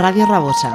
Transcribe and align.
Radio 0.00 0.24
Rabosa. 0.24 0.72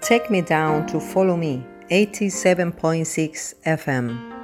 Take 0.00 0.28
me 0.30 0.40
down 0.42 0.88
to 0.88 0.98
follow 0.98 1.36
me, 1.36 1.64
87.6 1.92 3.54
FM. 3.64 4.29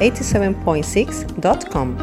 www.followme87.6.com. 0.00 1.96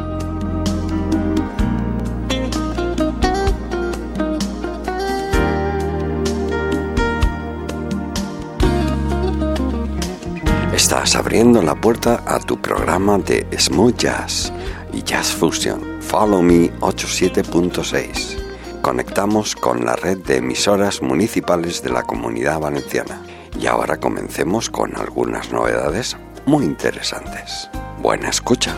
Estás 10.72 11.16
abriendo 11.16 11.60
la 11.60 11.74
puerta 11.74 12.22
a 12.24 12.38
tu 12.38 12.62
programa 12.62 13.18
de 13.18 13.44
Smooth 13.58 13.96
Jazz 13.96 14.52
y 14.92 15.02
Jazz 15.02 15.32
Fusion. 15.32 16.00
Follow 16.00 16.40
Me 16.40 16.70
87.6. 16.78 18.80
Conectamos 18.80 19.56
con 19.56 19.84
la 19.84 19.96
red 19.96 20.18
de 20.18 20.36
emisoras 20.36 21.02
municipales 21.02 21.82
de 21.82 21.90
la 21.90 22.04
Comunidad 22.04 22.60
Valenciana. 22.60 23.20
Y 23.60 23.66
ahora 23.66 23.98
comencemos 23.98 24.70
con 24.70 24.96
algunas 24.96 25.52
novedades 25.52 26.16
muy 26.46 26.64
interesantes. 26.64 27.68
Buena 28.02 28.28
escucha. 28.28 28.76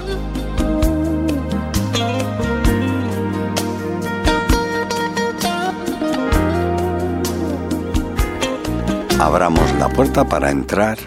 Abramos 9.18 9.72
la 9.74 9.88
puerta 9.90 10.24
para 10.24 10.50
entrar 10.50 10.98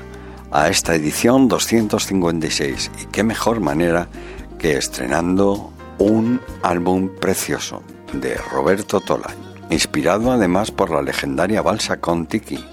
a 0.52 0.70
esta 0.70 0.94
edición 0.94 1.48
256 1.48 2.92
y 3.02 3.06
qué 3.08 3.24
mejor 3.24 3.60
manera 3.60 4.08
que 4.60 4.78
estrenando 4.78 5.74
un 5.98 6.40
álbum 6.62 7.10
precioso 7.10 7.82
de 8.14 8.36
Roberto 8.36 9.02
Tola, 9.02 9.34
inspirado 9.72 10.32
además 10.32 10.70
por 10.70 10.92
la 10.92 11.02
legendaria 11.02 11.64
balsa 11.64 12.00
Contiki 12.00 12.64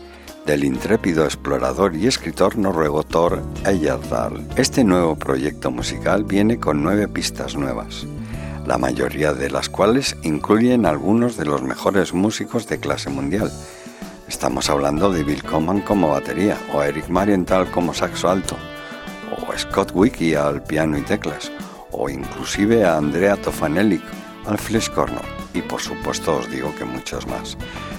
del 0.47 0.65
intrépido 0.65 1.25
explorador 1.25 1.95
y 1.95 2.07
escritor 2.07 2.57
noruego 2.57 3.03
Thor 3.03 3.43
Heyerdahl. 3.65 4.47
Este 4.57 4.85
nuevo 4.85 5.17
proyecto 5.17 5.71
musical 5.71 6.25
viene 6.25 6.59
con 6.59 6.83
nueve 6.83 7.09
pistas 7.09 7.57
nuevas, 7.57 8.07
la 8.67 8.79
mayoría 8.79 9.33
de 9.33 9.51
las 9.51 9.69
cuales 9.69 10.17
incluyen 10.23 10.87
algunos 10.87 11.37
de 11.37 11.45
los 11.45 11.63
mejores 11.63 12.15
músicos 12.15 12.67
de 12.69 12.81
clase 12.81 13.11
mundial. 13.11 13.51
Estamos 14.29 14.71
hablando 14.71 15.13
de 15.13 15.25
Bill 15.25 15.43
Coman 15.43 15.81
como 15.81 16.09
batería, 16.09 16.57
o 16.73 16.83
Eric 16.83 17.09
Marienthal 17.09 17.71
como 17.71 17.93
saxo 17.95 18.29
alto, 18.29 18.57
o 19.37 19.59
Scott 19.59 19.93
Wiki 19.95 20.35
al 20.35 20.63
piano 20.63 20.97
y 20.99 21.03
teclas, 21.03 21.51
o 21.91 22.09
inclusive 22.09 22.85
a 22.85 22.97
Andrea 22.97 23.37
Tofanelli 23.37 24.01
al 24.47 24.59
fliscorno, 24.59 25.21
y 25.55 25.63
por 25.63 25.81
supuesto 25.81 26.37
os 26.37 26.51
digo 26.51 26.75
que 26.75 26.85
muchos 26.85 27.27
más. 27.27 27.57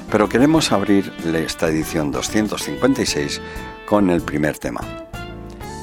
Pero 0.10 0.28
queremos 0.30 0.72
abrir 0.72 1.12
esta 1.36 1.70
edición 1.70 2.12
256 2.12 3.42
con 3.86 4.10
el 4.10 4.22
primer 4.22 4.58
tema, 4.58 4.82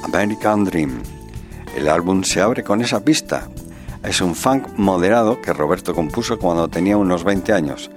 American 0.04 0.64
Dream. 0.64 1.02
El 1.76 1.88
álbum 1.88 2.22
se 2.24 2.40
abre 2.40 2.64
con 2.64 2.80
esa 2.80 3.04
pista. 3.04 3.48
Es 4.02 4.20
un 4.20 4.34
funk 4.34 4.68
moderado 4.76 5.40
que 5.40 5.52
Roberto 5.52 5.94
compuso 5.94 6.38
cuando 6.38 6.68
tenía 6.68 6.96
unos 6.96 7.24
20 7.24 7.52
años. 7.52 7.90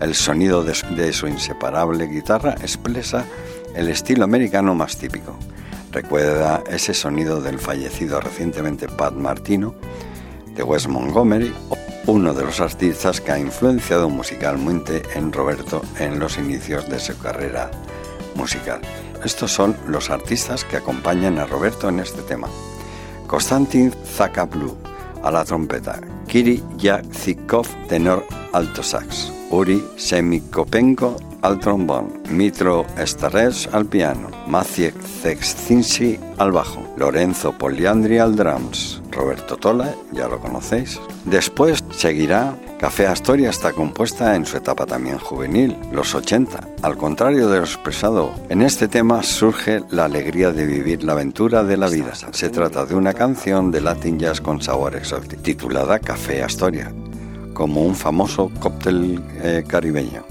El 0.00 0.14
sonido 0.14 0.64
de 0.64 1.12
su, 1.12 1.26
inseparable 1.26 2.06
guitarra 2.06 2.52
expresa 2.62 3.26
el 3.74 3.88
estilo 3.88 4.24
americano 4.24 4.74
más 4.74 4.96
típico. 4.96 5.36
Recuerda 5.92 6.62
ese 6.70 6.94
sonido 6.94 7.40
del 7.40 7.58
fallecido 7.58 8.20
recientemente 8.20 8.88
Pat 8.88 9.12
Martino, 9.14 9.74
de 10.54 10.62
Wes 10.62 10.88
Montgomery 10.88 11.52
uno 12.06 12.34
de 12.34 12.44
los 12.44 12.60
artistas 12.60 13.20
que 13.20 13.32
ha 13.32 13.38
influenciado 13.38 14.08
musicalmente 14.08 15.02
en 15.14 15.32
Roberto 15.32 15.82
en 15.98 16.18
los 16.18 16.38
inicios 16.38 16.88
de 16.88 16.98
su 16.98 17.18
carrera 17.18 17.70
musical. 18.34 18.80
Estos 19.24 19.52
son 19.52 19.76
los 19.86 20.10
artistas 20.10 20.64
que 20.64 20.78
acompañan 20.78 21.38
a 21.38 21.46
Roberto 21.46 21.88
en 21.88 22.00
este 22.00 22.22
tema. 22.22 22.48
Konstantin 23.26 23.92
Zakaplu 24.04 24.76
a 25.22 25.30
la 25.30 25.44
trompeta, 25.44 26.00
Kiri 26.26 26.62
Yakzikov 26.78 27.66
tenor 27.88 28.24
alto 28.52 28.82
sax, 28.82 29.30
Uri 29.50 29.82
Semikopenko 29.96 31.16
al 31.42 31.58
trombón, 31.58 32.22
Mitro 32.30 32.86
Estares 32.98 33.68
al 33.72 33.86
piano, 33.86 34.30
Maciek 34.46 34.94
Zexcinsi 35.22 36.18
al 36.38 36.52
bajo, 36.52 36.82
Lorenzo 36.96 37.52
Poliandri 37.52 38.18
al 38.18 38.36
drums, 38.36 39.02
Roberto 39.10 39.56
Tola, 39.56 39.94
ya 40.12 40.28
lo 40.28 40.38
conocéis. 40.38 41.00
Después 41.24 41.79
seguirá 42.00 42.56
Café 42.78 43.06
Astoria 43.06 43.50
está 43.50 43.74
compuesta 43.74 44.34
en 44.34 44.46
su 44.46 44.56
etapa 44.56 44.86
también 44.86 45.18
juvenil, 45.18 45.76
los 45.92 46.14
80. 46.14 46.68
Al 46.80 46.96
contrario 46.96 47.50
de 47.50 47.58
lo 47.58 47.64
expresado 47.64 48.32
en 48.48 48.62
este 48.62 48.88
tema, 48.88 49.22
surge 49.22 49.82
la 49.90 50.06
alegría 50.06 50.50
de 50.50 50.64
vivir 50.64 51.04
la 51.04 51.12
aventura 51.12 51.62
de 51.62 51.76
la 51.76 51.88
vida. 51.88 52.14
Se 52.14 52.48
trata 52.48 52.86
de 52.86 52.94
una 52.94 53.12
canción 53.12 53.70
de 53.70 53.82
Latin 53.82 54.18
Jazz 54.18 54.40
con 54.40 54.62
sabor 54.62 54.96
exótico, 54.96 55.42
titulada 55.42 55.98
Café 55.98 56.42
Astoria, 56.42 56.90
como 57.52 57.82
un 57.82 57.94
famoso 57.94 58.50
cóctel 58.60 59.22
eh, 59.42 59.62
caribeño 59.68 60.24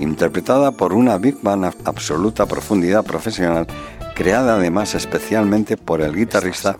interpretada 0.00 0.72
por 0.72 0.94
una 0.94 1.16
big 1.16 1.36
band 1.42 1.72
absoluta 1.84 2.46
profundidad 2.46 3.04
profesional, 3.04 3.68
creada 4.16 4.56
además 4.56 4.96
especialmente 4.96 5.76
por 5.76 6.00
el 6.00 6.16
guitarrista 6.16 6.76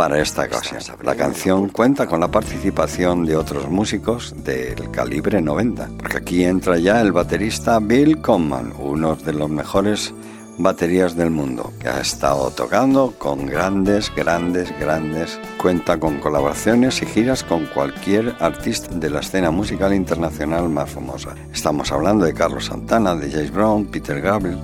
para 0.00 0.18
esta 0.18 0.44
ocasión. 0.44 0.80
La 1.02 1.14
canción 1.14 1.68
cuenta 1.68 2.06
con 2.06 2.20
la 2.20 2.28
participación 2.28 3.26
de 3.26 3.36
otros 3.36 3.68
músicos 3.68 4.34
del 4.42 4.90
calibre 4.90 5.42
90, 5.42 5.90
porque 5.98 6.16
aquí 6.16 6.42
entra 6.42 6.78
ya 6.78 7.02
el 7.02 7.12
baterista 7.12 7.78
Bill 7.80 8.22
Conman, 8.22 8.72
uno 8.78 9.14
de 9.16 9.34
los 9.34 9.50
mejores 9.50 10.14
baterías 10.56 11.16
del 11.16 11.28
mundo, 11.28 11.74
que 11.78 11.90
ha 11.90 12.00
estado 12.00 12.50
tocando 12.50 13.12
con 13.18 13.44
grandes, 13.44 14.10
grandes, 14.16 14.72
grandes, 14.80 15.38
cuenta 15.58 16.00
con 16.00 16.18
colaboraciones 16.18 17.02
y 17.02 17.04
giras 17.04 17.44
con 17.44 17.66
cualquier 17.66 18.34
artista 18.40 18.88
de 18.94 19.10
la 19.10 19.20
escena 19.20 19.50
musical 19.50 19.92
internacional 19.92 20.70
más 20.70 20.88
famosa. 20.88 21.34
Estamos 21.52 21.92
hablando 21.92 22.24
de 22.24 22.32
Carlos 22.32 22.64
Santana, 22.64 23.14
de 23.14 23.30
James 23.30 23.52
Brown, 23.52 23.84
Peter 23.84 24.18
Gabriel. 24.22 24.60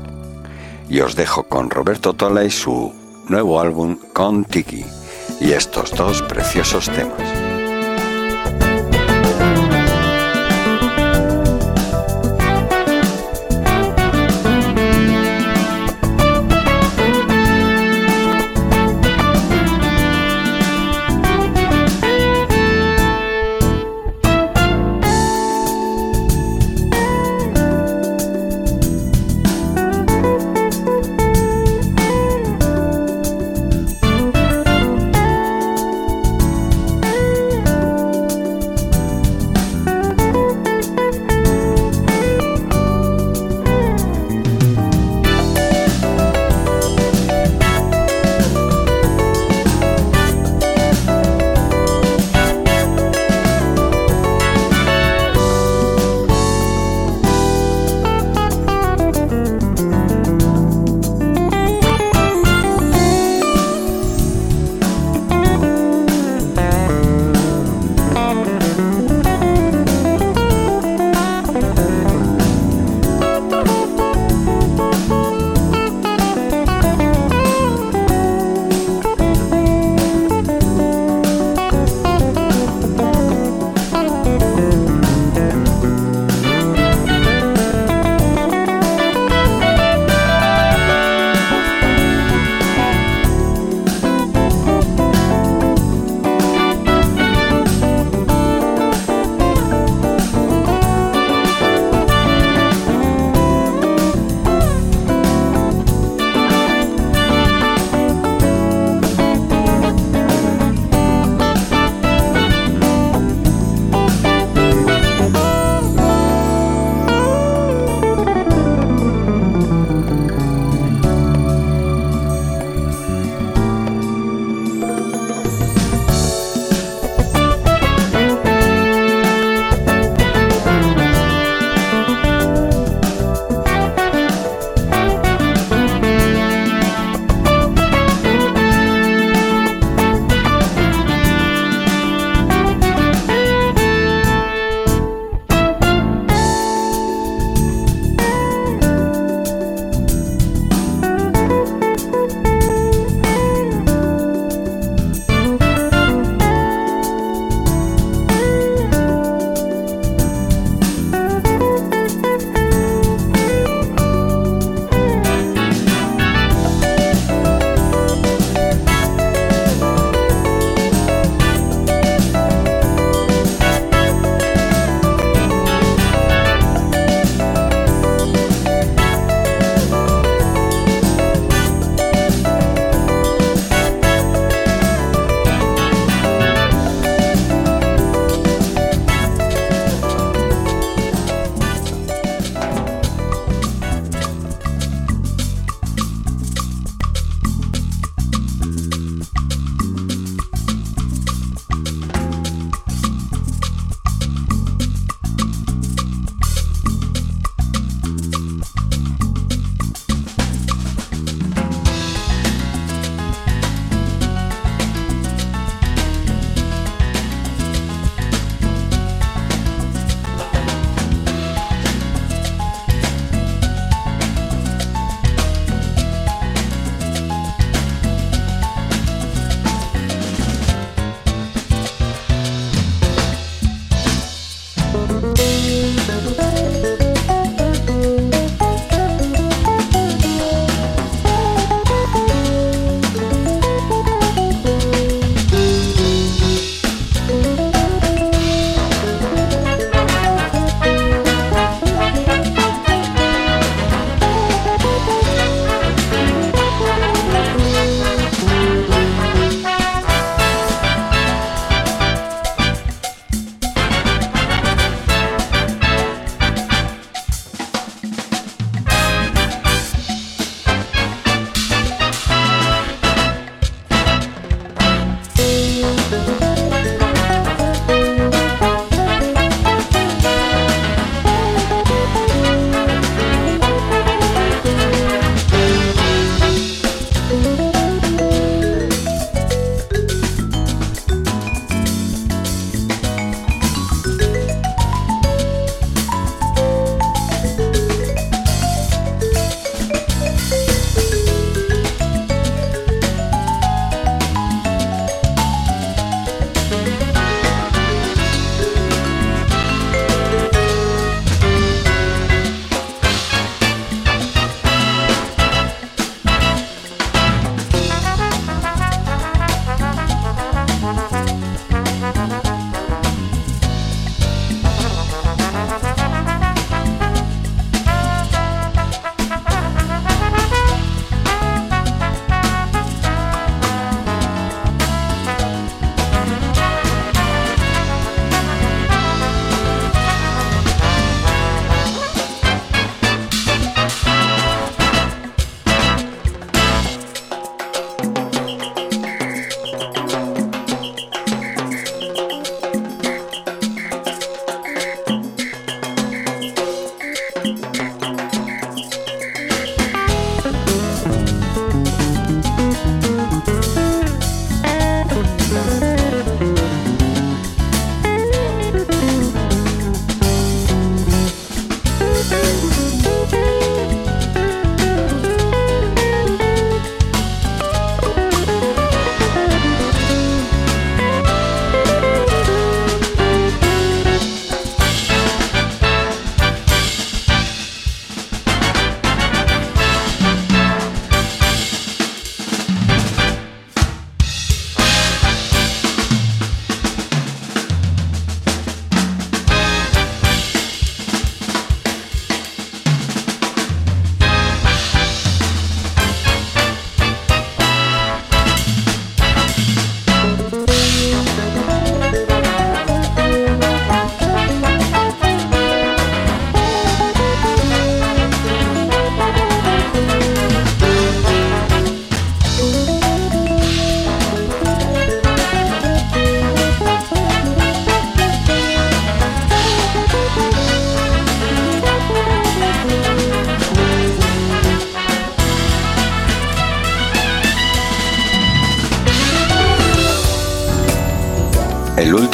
Y 0.88 1.00
os 1.00 1.14
dejo 1.14 1.42
con 1.42 1.68
Roberto 1.68 2.14
Tola 2.14 2.42
y 2.42 2.50
su 2.50 2.90
nuevo 3.28 3.60
álbum 3.60 3.98
Con 4.14 4.46
Tiki 4.46 4.82
y 5.40 5.52
estos 5.52 5.90
dos 5.92 6.22
preciosos 6.22 6.86
temas. 6.90 7.45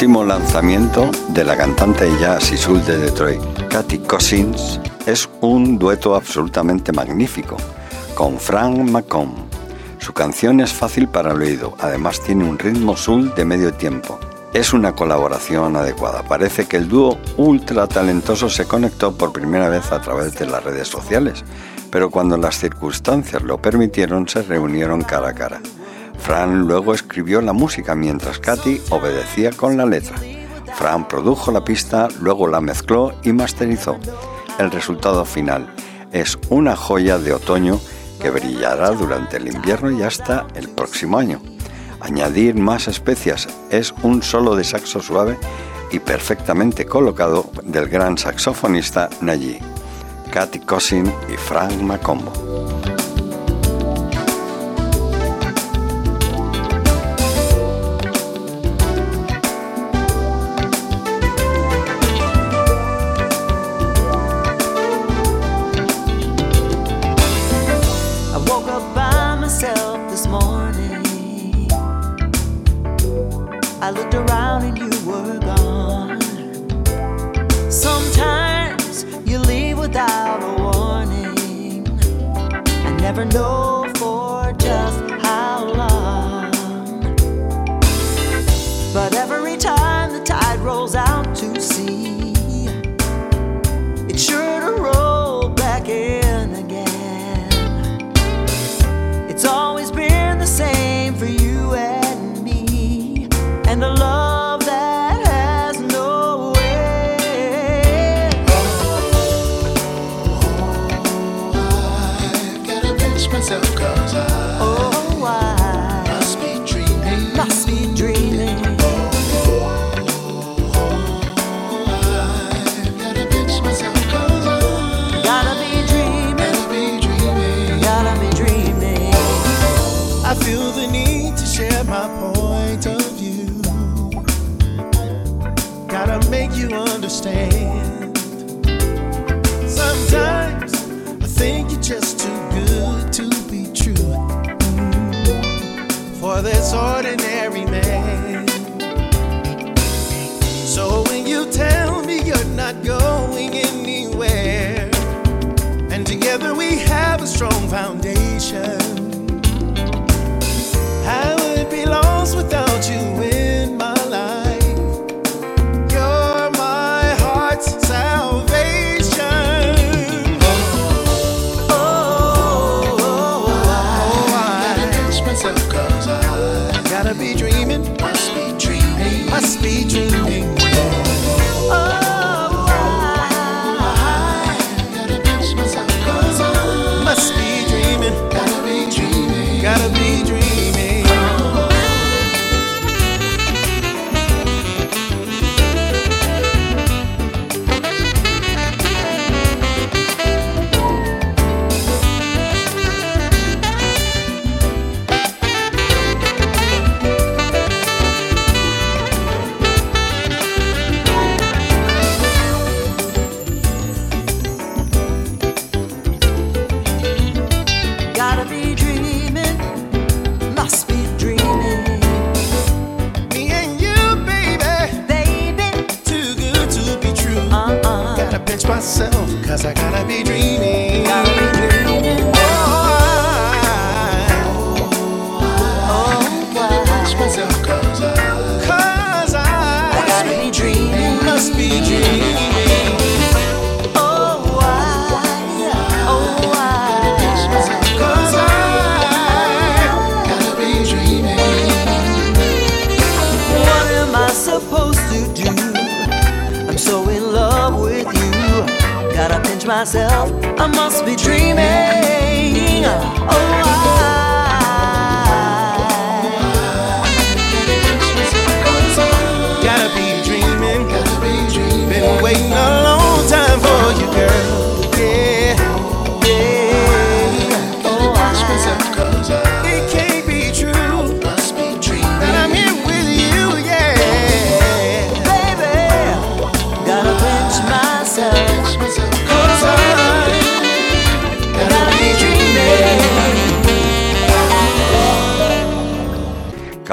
Último 0.03 0.25
lanzamiento 0.25 1.09
de 1.29 1.45
la 1.45 1.55
cantante 1.55 2.11
jazz 2.19 2.51
y 2.51 2.57
soul 2.57 2.83
de 2.83 2.97
Detroit, 2.97 3.41
Katy 3.69 3.99
Cousins, 3.99 4.77
es 5.05 5.29
un 5.39 5.79
dueto 5.79 6.13
absolutamente 6.13 6.91
magnífico 6.91 7.55
con 8.13 8.37
Frank 8.37 8.79
McComb. 8.79 9.33
Su 9.99 10.11
canción 10.11 10.59
es 10.59 10.73
fácil 10.73 11.07
para 11.07 11.31
el 11.31 11.41
oído, 11.41 11.73
además 11.79 12.19
tiene 12.19 12.43
un 12.43 12.59
ritmo 12.59 12.97
soul 12.97 13.33
de 13.33 13.45
medio 13.45 13.73
tiempo. 13.75 14.19
Es 14.53 14.73
una 14.73 14.91
colaboración 14.93 15.77
adecuada. 15.77 16.21
Parece 16.23 16.65
que 16.65 16.75
el 16.75 16.89
dúo 16.89 17.17
ultra 17.37 17.87
talentoso 17.87 18.49
se 18.49 18.65
conectó 18.65 19.15
por 19.17 19.31
primera 19.31 19.69
vez 19.69 19.89
a 19.93 20.01
través 20.01 20.35
de 20.35 20.47
las 20.47 20.65
redes 20.65 20.89
sociales, 20.89 21.45
pero 21.89 22.09
cuando 22.09 22.35
las 22.35 22.57
circunstancias 22.57 23.41
lo 23.41 23.57
permitieron 23.61 24.27
se 24.27 24.41
reunieron 24.41 25.01
cara 25.03 25.29
a 25.29 25.33
cara. 25.33 25.61
Fran 26.23 26.61
luego 26.61 26.93
escribió 26.93 27.41
la 27.41 27.51
música 27.51 27.95
mientras 27.95 28.39
Katy 28.39 28.81
obedecía 28.91 29.51
con 29.51 29.75
la 29.75 29.85
letra. 29.85 30.15
Fran 30.73 31.05
produjo 31.05 31.51
la 31.51 31.65
pista, 31.65 32.07
luego 32.21 32.47
la 32.47 32.61
mezcló 32.61 33.13
y 33.23 33.33
masterizó. 33.33 33.97
El 34.57 34.71
resultado 34.71 35.25
final 35.25 35.67
es 36.13 36.39
una 36.49 36.77
joya 36.77 37.17
de 37.17 37.33
otoño 37.33 37.77
que 38.21 38.29
brillará 38.29 38.91
durante 38.91 39.35
el 39.35 39.53
invierno 39.53 39.91
y 39.91 40.01
hasta 40.01 40.47
el 40.55 40.69
próximo 40.69 41.17
año. 41.17 41.41
Añadir 41.99 42.55
más 42.55 42.87
especias 42.87 43.49
es 43.69 43.93
un 44.03 44.23
solo 44.23 44.55
de 44.55 44.63
saxo 44.63 45.01
suave 45.01 45.37
y 45.91 45.99
perfectamente 45.99 46.85
colocado 46.85 47.51
del 47.63 47.89
gran 47.89 48.17
saxofonista 48.17 49.09
Nayi, 49.19 49.59
Katy 50.31 50.59
Cousin 50.59 51.11
y 51.27 51.35
Frank 51.35 51.73
Macombo. 51.81 52.42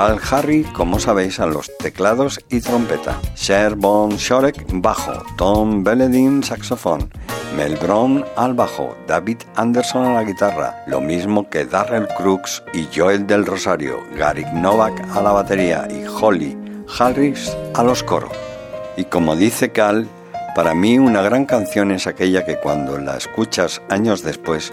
Cal 0.01 0.19
Harry, 0.31 0.63
como 0.73 0.99
sabéis, 0.99 1.41
a 1.41 1.47
los 1.47 1.77
teclados 1.77 2.41
y 2.49 2.63
trompeta, 2.63 3.21
Cher 3.35 3.75
Von 3.75 4.17
Shorek 4.17 4.65
bajo, 4.73 5.13
Tom 5.37 5.85
Belledin 5.85 6.43
saxofón, 6.43 7.11
Mel 7.55 7.77
Brown 7.77 8.25
al 8.35 8.55
bajo, 8.55 8.97
David 9.07 9.43
Anderson 9.57 10.07
a 10.07 10.15
la 10.15 10.25
guitarra, 10.25 10.85
lo 10.87 11.03
mismo 11.03 11.51
que 11.51 11.67
Darrell 11.67 12.09
Crooks 12.17 12.63
y 12.73 12.89
Joel 12.97 13.27
del 13.27 13.45
Rosario, 13.45 13.99
Gary 14.17 14.47
Novak 14.55 15.07
a 15.15 15.21
la 15.21 15.33
batería. 15.33 15.87
Y 15.91 16.07
Holly 16.07 16.57
Harris 16.99 17.55
a 17.75 17.83
los 17.83 18.03
coros. 18.03 18.33
Y 18.97 19.05
como 19.05 19.37
dice 19.37 19.71
Cal, 19.71 20.09
para 20.55 20.73
mí 20.73 20.99
una 20.99 21.21
gran 21.21 21.45
canción 21.45 21.91
es 21.91 22.07
aquella 22.07 22.47
que 22.47 22.57
cuando 22.57 22.97
la 22.97 23.19
escuchas 23.19 23.83
años 23.91 24.23
después 24.23 24.73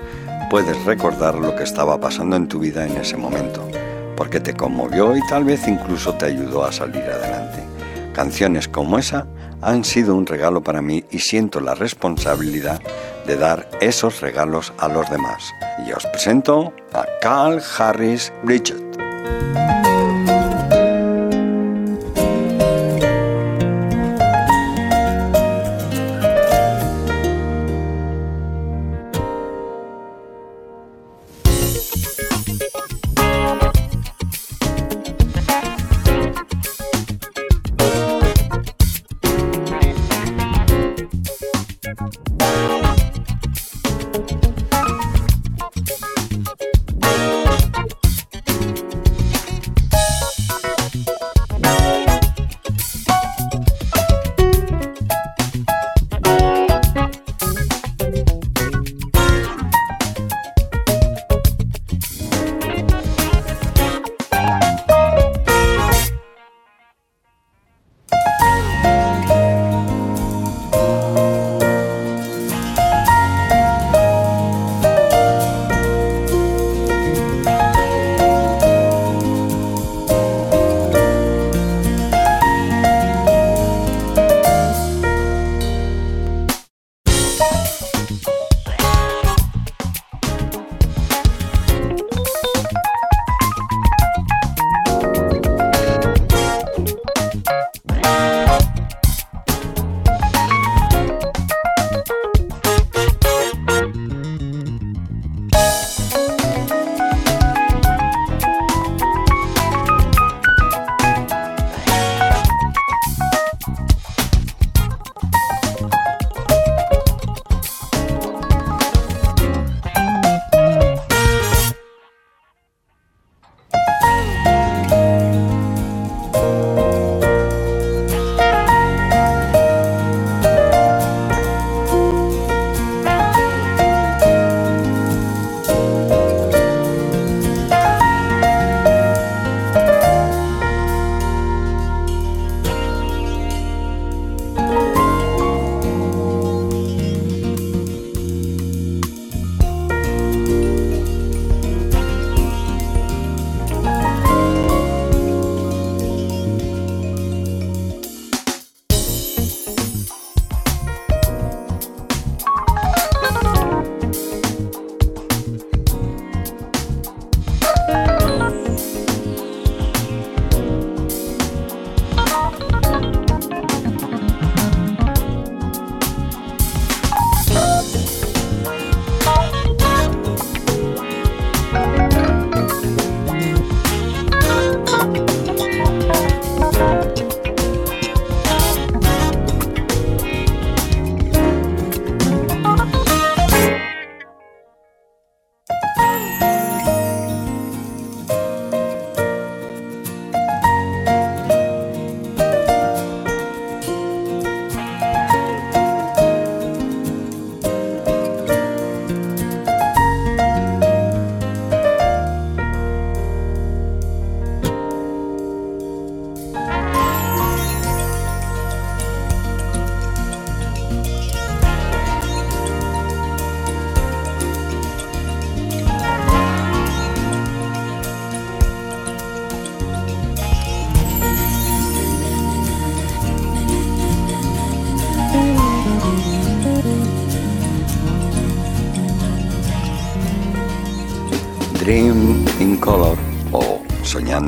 puedes 0.50 0.82
recordar 0.86 1.36
lo 1.36 1.54
que 1.58 1.64
estaba 1.64 2.00
pasando 2.00 2.38
en 2.38 2.48
tu 2.48 2.60
vida 2.60 2.88
en 2.88 2.96
ese 2.96 3.18
momento, 3.18 3.68
porque 4.18 4.42
te 4.42 4.54
conmovió 4.54 5.16
y 5.16 5.22
tal 5.28 5.46
vez 5.46 5.68
incluso 5.68 6.14
te 6.16 6.26
ayudó 6.26 6.66
a 6.66 6.72
salir 6.74 7.04
adelante. 7.04 7.64
Canciones 8.14 8.68
como 8.68 8.98
esa 8.98 9.28
han 9.62 9.86
sido 9.86 10.16
un 10.16 10.26
regalo 10.26 10.62
para 10.62 10.82
mí 10.82 11.06
y 11.12 11.20
siento 11.20 11.60
la 11.62 11.76
responsabilidad 11.76 12.82
de 13.26 13.38
dar 13.38 13.70
esos 13.80 14.20
regalos 14.22 14.74
a 14.80 14.88
los 14.88 15.10
demás. 15.10 15.44
Y 15.88 15.92
os 15.92 16.06
presento 16.08 16.74
a 16.94 17.06
Carl 17.22 17.62
Harris 17.78 18.34
Bridget. 18.44 18.88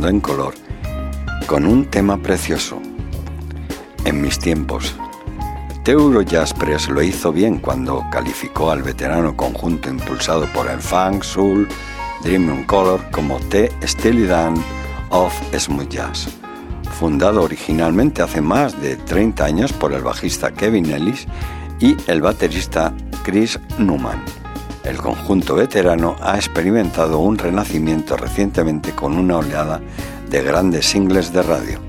En 0.09 0.19
color, 0.19 0.53
con 1.47 1.65
un 1.65 1.85
tema 1.85 2.17
precioso. 2.17 2.81
En 4.05 4.21
mis 4.21 4.39
tiempos, 4.39 4.95
Teuro 5.83 6.21
Jaspers 6.23 6.89
lo 6.89 7.01
hizo 7.01 7.31
bien 7.31 7.59
cuando 7.59 8.03
calificó 8.11 8.71
al 8.71 8.83
veterano 8.83 9.37
conjunto 9.37 9.89
impulsado 9.89 10.45
por 10.53 10.69
el 10.69 10.79
funk, 10.79 11.23
soul, 11.23 11.67
dream 12.23 12.49
and 12.49 12.65
color 12.65 12.99
como 13.11 13.39
The 13.49 13.71
Steely 13.83 14.27
of 15.09 15.33
Smooth 15.57 15.89
Jazz. 15.89 16.27
Fundado 16.99 17.43
originalmente 17.43 18.21
hace 18.21 18.41
más 18.41 18.79
de 18.81 18.97
30 18.97 19.45
años 19.45 19.71
por 19.73 19.93
el 19.93 20.01
bajista 20.01 20.51
Kevin 20.51 20.91
Ellis 20.91 21.27
y 21.79 21.95
el 22.07 22.21
baterista 22.21 22.93
Chris 23.23 23.59
Newman. 23.77 24.21
El 24.83 24.97
conjunto 24.97 25.55
veterano 25.55 26.15
ha 26.21 26.35
experimentado 26.35 27.19
un 27.19 27.37
renacimiento 27.37 28.17
recientemente 28.17 28.91
con 28.91 29.17
una 29.17 29.37
oleada 29.37 29.81
de 30.29 30.43
grandes 30.43 30.85
singles 30.85 31.33
de 31.33 31.41
radio. 31.41 31.79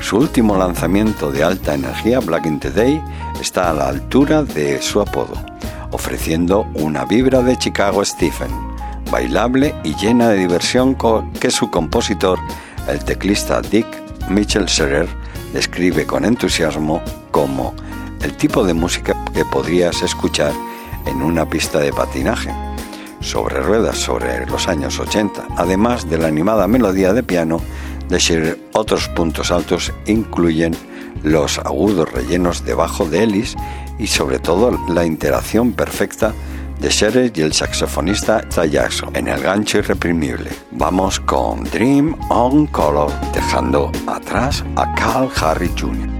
Su 0.00 0.18
último 0.18 0.56
lanzamiento 0.56 1.30
de 1.30 1.44
alta 1.44 1.74
energía, 1.74 2.20
Black 2.20 2.46
in 2.46 2.60
the 2.60 2.70
Day, 2.70 3.02
está 3.40 3.70
a 3.70 3.72
la 3.72 3.88
altura 3.88 4.42
de 4.42 4.82
su 4.82 5.00
apodo, 5.00 5.34
ofreciendo 5.92 6.66
una 6.74 7.04
vibra 7.04 7.40
de 7.42 7.56
Chicago 7.56 8.04
Stephen, 8.04 8.50
bailable 9.10 9.74
y 9.84 9.94
llena 9.94 10.28
de 10.28 10.38
diversión 10.38 10.96
que 11.40 11.50
su 11.50 11.70
compositor, 11.70 12.38
el 12.88 13.02
teclista 13.04 13.60
Dick 13.60 13.86
Mitchell 14.28 14.68
Scherer, 14.68 15.08
describe 15.52 16.04
con 16.04 16.24
entusiasmo 16.24 17.00
como 17.30 17.74
el 18.22 18.36
tipo 18.36 18.64
de 18.64 18.74
música 18.74 19.14
que 19.32 19.44
podrías 19.44 20.02
escuchar 20.02 20.52
en 21.06 21.22
una 21.22 21.48
pista 21.48 21.78
de 21.78 21.92
patinaje 21.92 22.50
sobre 23.20 23.60
ruedas 23.60 23.96
sobre 23.96 24.46
los 24.46 24.68
años 24.68 24.98
80, 24.98 25.48
además 25.56 26.08
de 26.08 26.18
la 26.18 26.28
animada 26.28 26.68
melodía 26.68 27.12
de 27.12 27.22
piano 27.22 27.60
de. 28.08 28.58
Otros 28.72 29.08
puntos 29.08 29.50
altos 29.50 29.92
incluyen 30.06 30.74
los 31.22 31.58
agudos 31.58 32.10
rellenos 32.12 32.64
debajo 32.64 33.06
de 33.06 33.22
Ellis 33.22 33.56
y 33.98 34.06
sobre 34.06 34.38
todo 34.38 34.78
la 34.88 35.04
interacción 35.04 35.72
perfecta 35.72 36.34
de 36.80 36.90
Scherer 36.90 37.32
y 37.34 37.40
el 37.42 37.52
saxofonista 37.52 38.42
Ty 38.48 38.70
Jackson 38.70 39.14
en 39.14 39.28
el 39.28 39.40
gancho 39.40 39.78
irreprimible. 39.78 40.50
Vamos 40.72 41.20
con 41.20 41.64
Dream 41.64 42.16
on 42.30 42.66
Color, 42.66 43.10
dejando 43.32 43.90
atrás 44.06 44.64
a 44.76 44.94
Carl 44.94 45.30
Harry 45.40 45.70
Jr. 45.78 46.13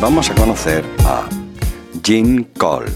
vamos 0.00 0.30
a 0.30 0.34
conocer 0.34 0.84
a 1.04 1.28
Jean 2.02 2.44
Cole, 2.56 2.90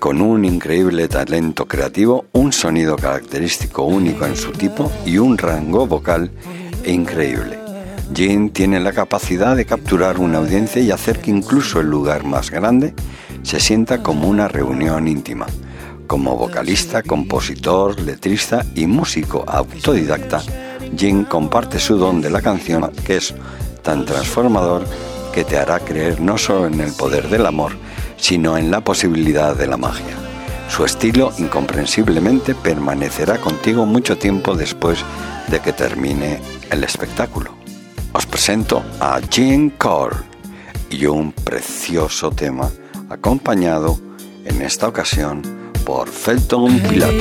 con 0.00 0.20
un 0.20 0.44
increíble 0.44 1.06
talento 1.06 1.66
creativo, 1.66 2.26
un 2.32 2.52
sonido 2.52 2.96
característico 2.96 3.84
único 3.84 4.26
en 4.26 4.36
su 4.36 4.50
tipo 4.50 4.90
y 5.06 5.18
un 5.18 5.38
rango 5.38 5.86
vocal 5.86 6.32
increíble. 6.84 7.58
Jean 8.12 8.50
tiene 8.50 8.80
la 8.80 8.92
capacidad 8.92 9.54
de 9.54 9.64
capturar 9.64 10.18
una 10.18 10.38
audiencia 10.38 10.82
y 10.82 10.90
hacer 10.90 11.20
que 11.20 11.30
incluso 11.30 11.80
el 11.80 11.86
lugar 11.86 12.24
más 12.24 12.50
grande 12.50 12.94
se 13.42 13.60
sienta 13.60 14.02
como 14.02 14.28
una 14.28 14.48
reunión 14.48 15.06
íntima. 15.06 15.46
Como 16.08 16.36
vocalista, 16.36 17.02
compositor, 17.02 18.00
letrista 18.00 18.64
y 18.74 18.86
músico 18.86 19.44
autodidacta, 19.46 20.42
Jim 20.96 21.24
comparte 21.24 21.78
su 21.78 21.96
don 21.96 22.20
de 22.20 22.30
la 22.30 22.42
canción 22.42 22.90
que 23.06 23.16
es 23.16 23.34
tan 23.82 24.04
transformador 24.04 24.84
que 25.34 25.44
te 25.44 25.58
hará 25.58 25.80
creer 25.80 26.20
no 26.20 26.38
solo 26.38 26.68
en 26.68 26.80
el 26.80 26.92
poder 26.92 27.28
del 27.28 27.46
amor, 27.46 27.72
sino 28.16 28.56
en 28.56 28.70
la 28.70 28.82
posibilidad 28.82 29.56
de 29.56 29.66
la 29.66 29.76
magia. 29.76 30.14
Su 30.68 30.84
estilo 30.84 31.32
incomprensiblemente 31.38 32.54
permanecerá 32.54 33.38
contigo 33.38 33.84
mucho 33.84 34.16
tiempo 34.16 34.54
después 34.54 35.04
de 35.48 35.58
que 35.58 35.72
termine 35.72 36.40
el 36.70 36.84
espectáculo. 36.84 37.50
Os 38.12 38.26
presento 38.26 38.84
a 39.00 39.20
Jean 39.28 39.70
Cole 39.70 40.14
y 40.88 41.06
un 41.06 41.32
precioso 41.32 42.30
tema 42.30 42.70
acompañado 43.10 43.98
en 44.44 44.62
esta 44.62 44.86
ocasión 44.86 45.42
por 45.84 46.08
Felton 46.08 46.78
Pilat. 46.78 47.12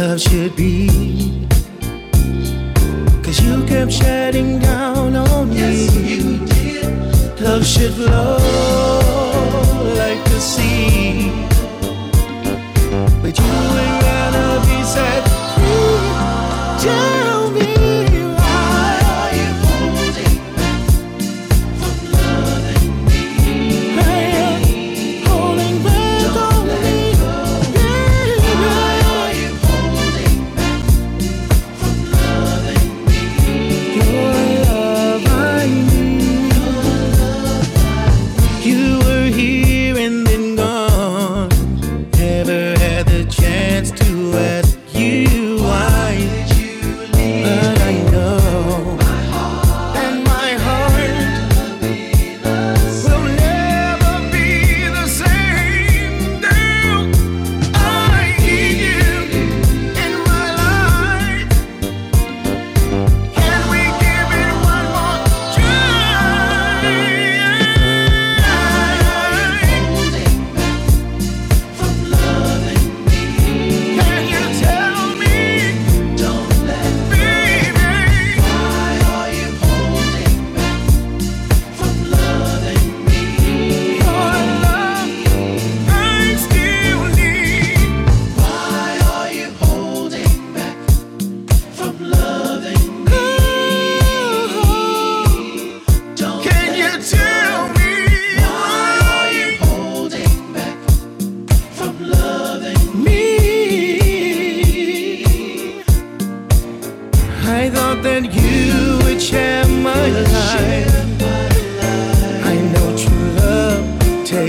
Love 0.00 0.20
should 0.20 0.56
be. 0.56 1.46
Cause 3.22 3.38
you 3.44 3.64
kept 3.66 3.92
shutting 3.92 4.58
down 4.58 5.14
on 5.14 5.50
me. 5.50 5.56
Yes, 5.56 5.94
you 5.94 6.38
did. 6.46 7.40
Love 7.40 7.66
should 7.66 7.92
flow 7.92 8.38
like 10.00 10.22
the 10.32 10.40
sea. 10.40 11.30
But 13.22 13.34
you 13.42 13.54
ain't 13.84 14.00
gonna 14.08 14.48
be 14.68 14.78
set 14.94 15.22
free. 15.54 16.00
Tell 16.82 17.19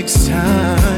vamos 0.02 0.28
a 0.30 0.91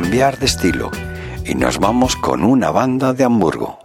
cambiar 0.00 0.38
de 0.38 0.46
estilo 0.46 0.90
y 1.44 1.54
nos 1.54 1.78
vamos 1.78 2.16
con 2.16 2.42
una 2.42 2.70
banda 2.70 3.12
de 3.12 3.22
Hamburgo. 3.22 3.78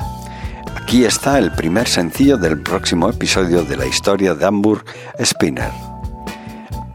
Aquí 0.81 1.03
está 1.03 1.37
el 1.39 1.51
primer 1.51 1.89
sencillo 1.89 2.37
del 2.37 2.61
próximo 2.61 3.09
episodio 3.09 3.63
de 3.63 3.75
la 3.75 3.85
historia 3.85 4.33
de 4.33 4.45
Hamburg 4.45 4.85
Spinner, 5.21 5.71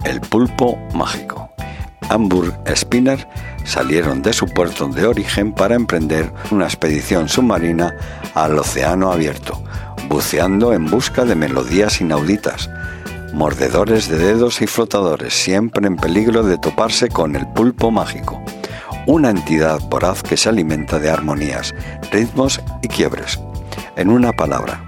El 0.04 0.22
pulpo 0.22 0.78
mágico. 0.94 1.50
Hamburg 2.09 2.54
Spinner 2.74 3.28
salieron 3.64 4.22
de 4.22 4.33
su 4.33 4.46
puerto 4.46 4.88
de 4.88 5.06
origen 5.06 5.52
para 5.52 5.74
emprender 5.74 6.33
una 6.50 6.64
expedición 6.64 7.28
submarina 7.28 7.94
al 8.35 8.59
océano 8.59 9.12
abierto, 9.12 9.62
buceando 10.09 10.72
en 10.72 10.87
busca 10.87 11.26
de 11.26 11.35
melodías 11.35 12.00
inauditas, 12.00 12.70
mordedores 13.35 14.09
de 14.09 14.16
dedos 14.16 14.62
y 14.62 14.66
flotadores, 14.66 15.35
siempre 15.35 15.87
en 15.87 15.96
peligro 15.96 16.42
de 16.42 16.56
toparse 16.56 17.09
con 17.09 17.37
el 17.37 17.46
pulpo 17.48 17.90
mágico 17.90 18.42
una 19.06 19.30
entidad 19.30 19.80
voraz 19.88 20.22
que 20.22 20.36
se 20.36 20.48
alimenta 20.48 20.98
de 20.98 21.10
armonías, 21.10 21.74
ritmos 22.10 22.60
y 22.82 22.88
quiebres. 22.88 23.40
En 23.96 24.10
una 24.10 24.32
palabra, 24.32 24.84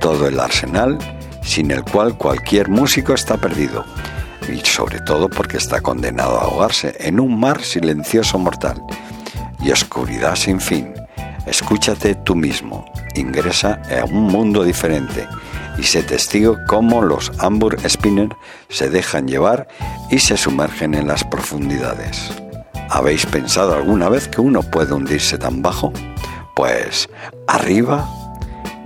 todo 0.00 0.28
el 0.28 0.38
arsenal 0.40 0.98
sin 1.42 1.70
el 1.70 1.84
cual 1.84 2.16
cualquier 2.16 2.68
músico 2.68 3.14
está 3.14 3.36
perdido, 3.36 3.84
y 4.52 4.58
sobre 4.66 5.00
todo 5.00 5.28
porque 5.28 5.56
está 5.56 5.80
condenado 5.80 6.38
a 6.38 6.44
ahogarse 6.44 6.96
en 6.98 7.20
un 7.20 7.38
mar 7.38 7.62
silencioso 7.62 8.38
mortal 8.38 8.82
y 9.60 9.70
oscuridad 9.70 10.36
sin 10.36 10.60
fin. 10.60 10.92
Escúchate 11.46 12.16
tú 12.16 12.34
mismo 12.34 12.84
ingresa 13.14 13.80
a 13.90 14.04
un 14.04 14.24
mundo 14.24 14.64
diferente 14.64 15.26
y 15.78 15.84
se 15.84 16.02
testigo 16.02 16.58
cómo 16.66 17.02
los 17.02 17.32
Hamburg 17.38 17.78
Spinner 17.88 18.28
se 18.68 18.90
dejan 18.90 19.28
llevar 19.28 19.68
y 20.10 20.18
se 20.18 20.36
sumergen 20.36 20.94
en 20.94 21.06
las 21.06 21.24
profundidades. 21.24 22.30
¿Habéis 22.88 23.26
pensado 23.26 23.74
alguna 23.74 24.08
vez 24.08 24.28
que 24.28 24.40
uno 24.40 24.62
puede 24.62 24.94
hundirse 24.94 25.38
tan 25.38 25.60
bajo? 25.60 25.92
Pues 26.54 27.08
arriba, 27.48 28.08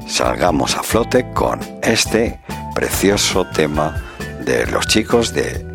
salgamos 0.06 0.76
a 0.76 0.82
flote 0.82 1.30
con 1.32 1.60
este 1.82 2.40
precioso 2.74 3.46
tema 3.54 4.02
de 4.44 4.66
los 4.66 4.86
chicos 4.86 5.34
de 5.34 5.66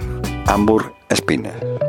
Hamburg 0.47 0.91
Spinner. 1.13 1.84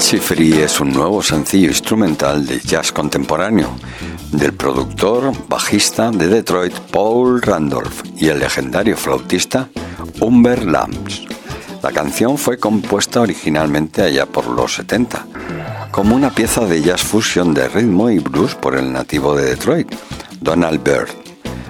Fancy 0.00 0.16
Free 0.16 0.62
es 0.62 0.80
un 0.80 0.94
nuevo 0.94 1.22
sencillo 1.22 1.68
instrumental 1.68 2.46
de 2.46 2.58
jazz 2.60 2.90
contemporáneo 2.90 3.68
del 4.32 4.54
productor 4.54 5.30
bajista 5.46 6.10
de 6.10 6.26
Detroit 6.26 6.72
Paul 6.90 7.42
Randolph 7.42 8.04
y 8.16 8.28
el 8.28 8.38
legendario 8.38 8.96
flautista 8.96 9.68
Humber 10.18 10.64
Lambs. 10.64 11.26
La 11.82 11.92
canción 11.92 12.38
fue 12.38 12.58
compuesta 12.58 13.20
originalmente 13.20 14.00
allá 14.00 14.24
por 14.24 14.46
los 14.46 14.76
70 14.76 15.26
como 15.90 16.16
una 16.16 16.30
pieza 16.30 16.64
de 16.64 16.80
jazz 16.80 17.02
fusion 17.02 17.52
de 17.52 17.68
ritmo 17.68 18.08
y 18.08 18.20
blues 18.20 18.54
por 18.54 18.76
el 18.76 18.90
nativo 18.90 19.36
de 19.36 19.50
Detroit, 19.50 19.94
Donald 20.40 20.82
Byrd. 20.82 21.10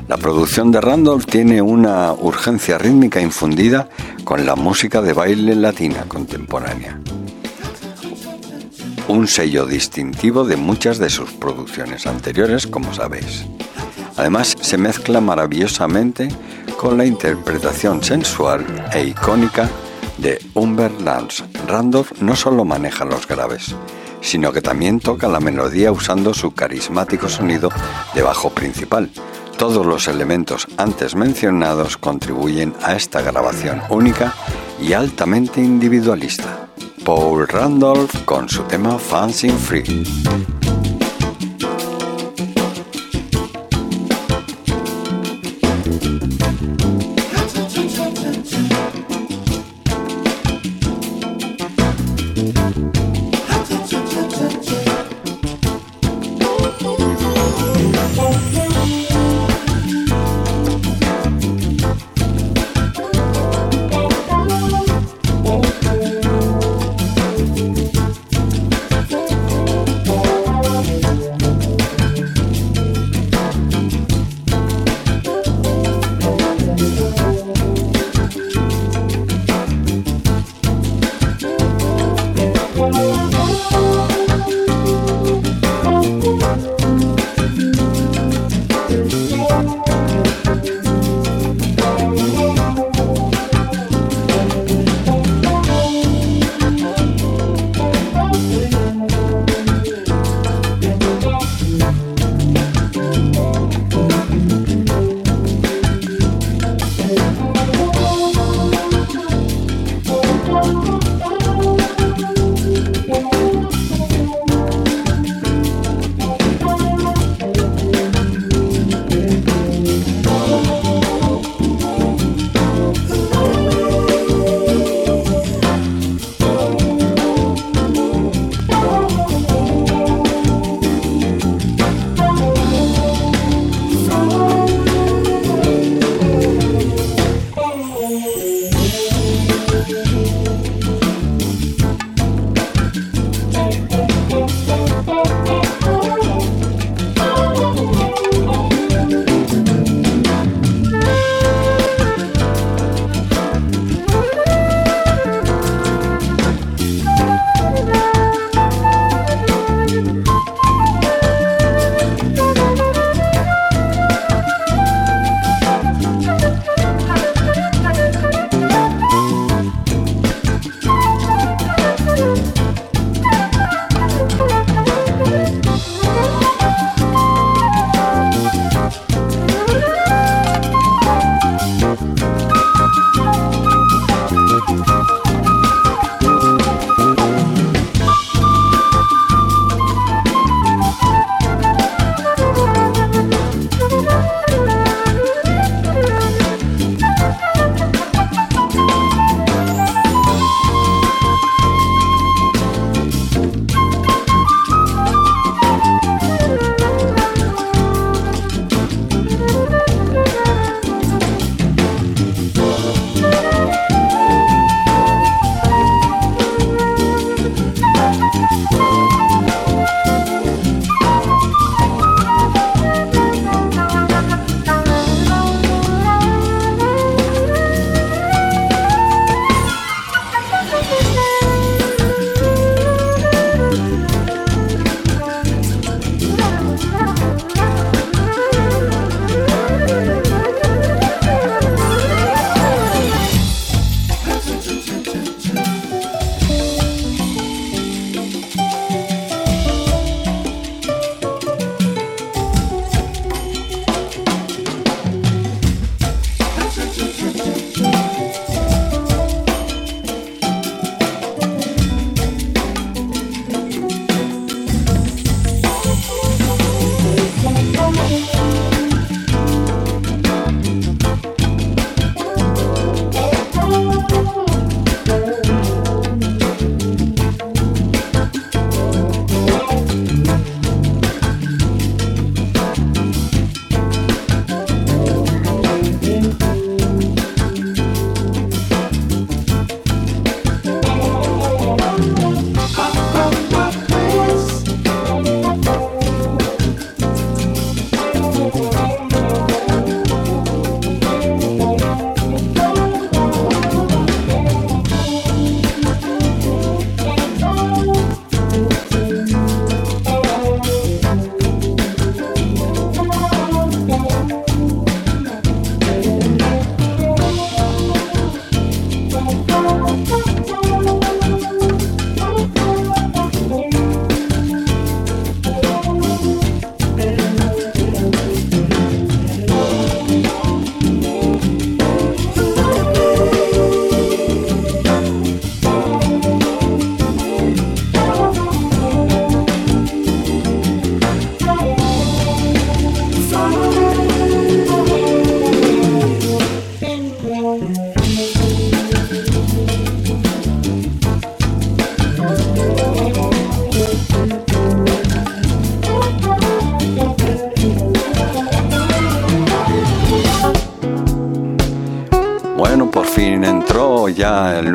La 0.06 0.16
producción 0.16 0.70
de 0.70 0.80
Randolph 0.80 1.26
tiene 1.26 1.60
una 1.60 2.12
urgencia 2.12 2.78
rítmica 2.78 3.20
infundida 3.20 3.88
con 4.22 4.46
la 4.46 4.54
música 4.54 5.02
de 5.02 5.14
baile 5.14 5.56
latina 5.56 6.04
contemporánea 6.06 7.00
un 9.10 9.26
sello 9.26 9.66
distintivo 9.66 10.44
de 10.44 10.56
muchas 10.56 10.98
de 10.98 11.10
sus 11.10 11.32
producciones 11.32 12.06
anteriores, 12.06 12.68
como 12.68 12.94
sabéis. 12.94 13.44
Además, 14.16 14.56
se 14.60 14.78
mezcla 14.78 15.20
maravillosamente 15.20 16.28
con 16.76 16.96
la 16.96 17.04
interpretación 17.04 18.04
sensual 18.04 18.64
e 18.92 19.04
icónica 19.04 19.68
de 20.18 20.40
Humber 20.54 20.92
Lance. 21.02 21.42
Randolph 21.66 22.12
no 22.20 22.36
solo 22.36 22.64
maneja 22.64 23.04
los 23.04 23.26
graves, 23.26 23.74
sino 24.20 24.52
que 24.52 24.62
también 24.62 25.00
toca 25.00 25.26
la 25.26 25.40
melodía 25.40 25.90
usando 25.90 26.32
su 26.32 26.52
carismático 26.52 27.28
sonido 27.28 27.70
de 28.14 28.22
bajo 28.22 28.50
principal. 28.50 29.10
Todos 29.58 29.84
los 29.84 30.06
elementos 30.06 30.68
antes 30.76 31.16
mencionados 31.16 31.96
contribuyen 31.96 32.74
a 32.82 32.94
esta 32.94 33.22
grabación 33.22 33.82
única 33.90 34.34
y 34.80 34.92
altamente 34.92 35.60
individualista. 35.60 36.69
Paul 37.04 37.46
Randolph 37.46 38.24
con 38.24 38.48
su 38.48 38.62
tema 38.64 38.98
Fancy 38.98 39.50
Free. 39.50 40.69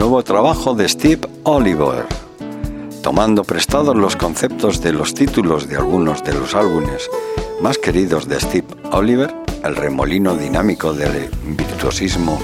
Nuevo 0.06 0.24
trabajo 0.24 0.76
de 0.76 0.88
Steve 0.88 1.28
Oliver, 1.46 2.06
tomando 3.02 3.44
prestados 3.44 3.96
los 3.96 4.16
conceptos 4.16 4.80
de 4.80 4.94
los 4.94 5.16
títulos 5.16 5.68
de 5.68 5.78
algunos 5.78 6.24
de 6.24 6.36
los 6.36 6.54
álbumes 6.54 7.10
más 7.60 7.80
queridos 7.80 8.28
de 8.28 8.40
Steve 8.40 8.68
Oliver, 8.92 9.34
el 9.64 9.76
remolino 9.76 10.36
dinámico 10.36 10.94
del 10.94 11.28
virtuosismo 11.58 12.40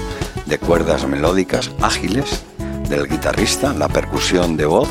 de 0.46 0.58
cuerdas 0.58 1.06
melódicas 1.06 1.70
ágiles 1.80 2.42
del 2.88 3.06
guitarrista, 3.06 3.72
la 3.72 3.86
percusión 3.86 4.56
de 4.56 4.66
voz 4.66 4.88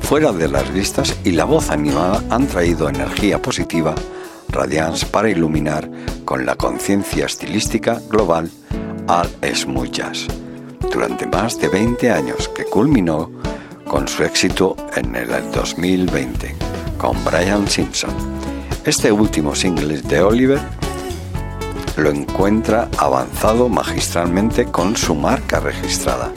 fuera 0.00 0.32
de 0.32 0.48
las 0.48 0.72
vistas 0.72 1.16
y 1.22 1.30
la 1.30 1.44
voz 1.44 1.70
animada 1.70 2.20
han 2.30 2.48
traído 2.48 2.88
energía 2.88 3.40
positiva, 3.40 3.94
radiance 4.48 5.06
para 5.06 5.30
iluminar 5.30 5.88
con 6.24 6.44
la 6.44 6.56
conciencia 6.56 7.26
estilística 7.26 8.00
global 8.10 8.50
al 9.06 9.28
smooth 9.54 10.37
durante 10.92 11.26
más 11.26 11.58
de 11.58 11.68
20 11.68 12.10
años 12.10 12.48
que 12.48 12.64
culminó 12.64 13.30
con 13.86 14.06
su 14.08 14.22
éxito 14.22 14.76
en 14.96 15.14
el 15.14 15.28
2020 15.52 16.54
con 16.98 17.16
Brian 17.24 17.66
Simpson. 17.68 18.10
Este 18.84 19.10
último 19.12 19.54
single 19.54 20.02
de 20.02 20.20
Oliver 20.20 20.60
lo 21.96 22.10
encuentra 22.10 22.88
avanzado 22.98 23.68
magistralmente 23.68 24.66
con 24.66 24.96
su 24.96 25.14
marca 25.14 25.60
registrada, 25.60 26.32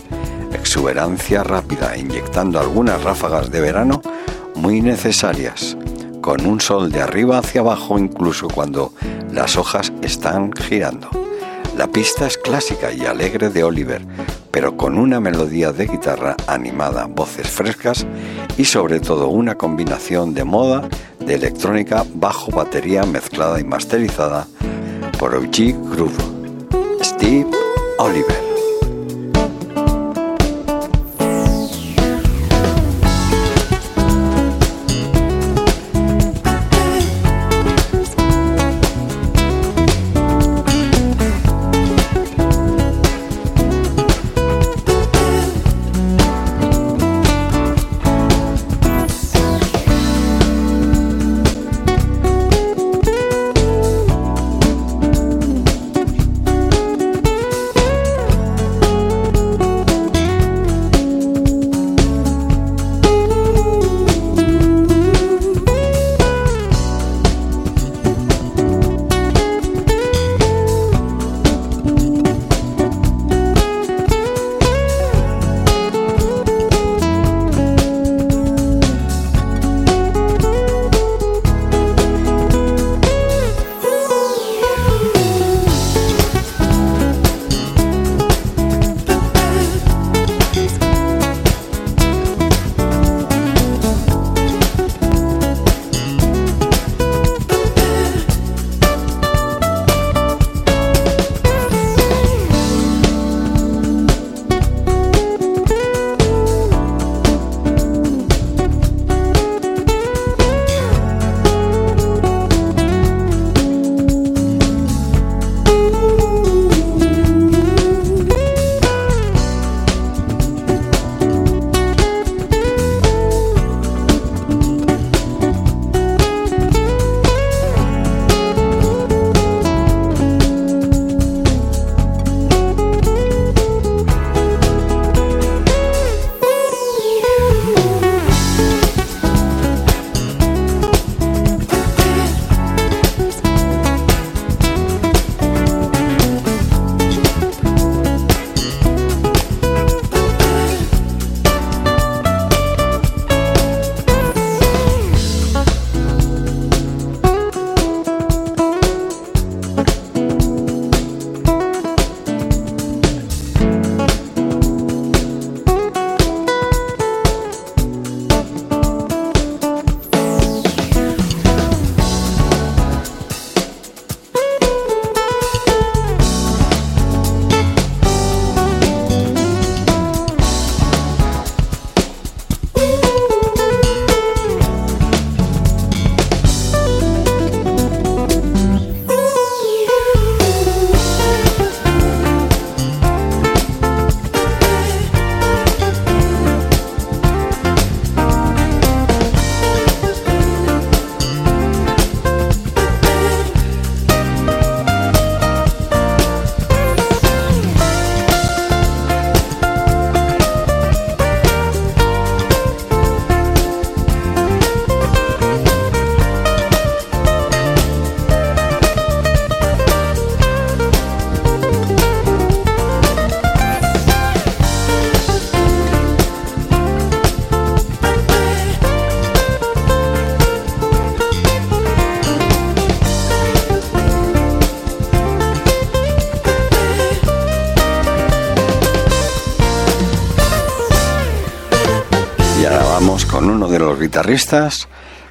exuberancia 0.54 1.44
rápida, 1.44 1.98
inyectando 1.98 2.60
algunas 2.60 3.04
ráfagas 3.04 3.52
de 3.52 3.62
verano 3.62 4.02
muy 4.56 4.82
necesarias, 4.82 5.78
con 6.22 6.46
un 6.46 6.62
sol 6.62 6.92
de 6.92 7.02
arriba 7.02 7.40
hacia 7.40 7.62
abajo 7.62 7.98
incluso 7.98 8.48
cuando 8.48 8.94
las 9.32 9.58
hojas 9.58 9.92
están 10.02 10.52
girando. 10.54 11.10
La 11.78 11.88
pista 11.88 12.28
es 12.28 12.38
clásica 12.38 12.92
y 12.92 13.06
alegre 13.06 13.50
de 13.50 13.64
Oliver, 13.64 14.06
pero 14.52 14.78
con 14.78 14.98
una 14.98 15.20
melodía 15.20 15.72
de 15.72 15.88
guitarra 15.88 16.36
animada, 16.48 17.06
voces 17.06 17.48
frescas 17.50 18.06
y 18.58 18.66
sobre 18.66 19.00
todo 19.00 19.30
una 19.30 19.56
combinación 19.56 20.34
de 20.34 20.44
moda, 20.44 20.88
de 21.20 21.36
electrónica, 21.36 22.06
bajo, 22.14 22.52
batería 22.52 23.04
mezclada 23.04 23.60
y 23.60 23.64
masterizada 23.64 24.48
por 25.18 25.36
OG 25.36 25.92
Groove. 25.92 26.42
Steve 27.02 27.48
Oliver. 27.98 28.51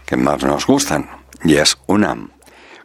Que 0.07 0.17
más 0.17 0.43
nos 0.43 0.67
gustan, 0.67 1.09
y 1.45 1.57
es 1.57 1.77
Unam, 1.87 2.31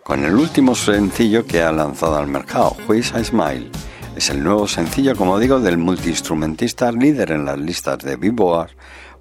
con 0.03 0.25
el 0.25 0.35
último 0.35 0.75
sencillo 0.75 1.45
que 1.45 1.61
ha 1.61 1.71
lanzado 1.71 2.17
al 2.17 2.27
mercado, 2.27 2.75
Who's 2.87 3.13
I 3.17 3.23
Smile, 3.23 3.71
Es 4.15 4.29
el 4.29 4.43
nuevo 4.43 4.67
sencillo, 4.67 5.15
como 5.15 5.39
digo, 5.39 5.59
del 5.59 5.77
multiinstrumentista 5.77 6.91
líder 6.91 7.31
en 7.31 7.45
las 7.45 7.57
listas 7.57 7.99
de 7.99 8.15
Billboard, 8.15 8.71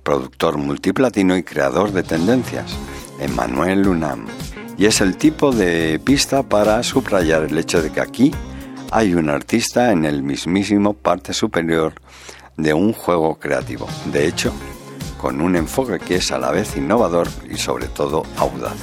productor 0.02 0.56
multiplatino 0.56 1.36
y 1.36 1.42
creador 1.42 1.92
de 1.92 2.02
tendencias, 2.02 2.76
Emmanuel 3.18 3.88
Unam. 3.88 4.26
Y 4.76 4.86
es 4.86 5.00
el 5.00 5.16
tipo 5.16 5.50
de 5.52 6.00
pista 6.04 6.42
para 6.44 6.82
subrayar 6.82 7.44
el 7.44 7.58
hecho 7.58 7.82
de 7.82 7.90
que 7.90 8.00
aquí 8.00 8.32
hay 8.90 9.14
un 9.14 9.30
artista 9.30 9.90
en 9.90 10.04
el 10.04 10.22
mismísimo 10.22 10.92
parte 10.92 11.32
superior 11.32 11.94
de 12.56 12.72
un 12.72 12.92
juego 12.92 13.36
creativo. 13.36 13.88
De 14.12 14.28
hecho, 14.28 14.52
con 15.24 15.40
un 15.40 15.56
enfoque 15.56 15.98
que 15.98 16.16
es 16.16 16.32
a 16.32 16.38
la 16.38 16.50
vez 16.50 16.76
innovador 16.76 17.26
y 17.48 17.56
sobre 17.56 17.86
todo 17.86 18.24
audaz. 18.36 18.76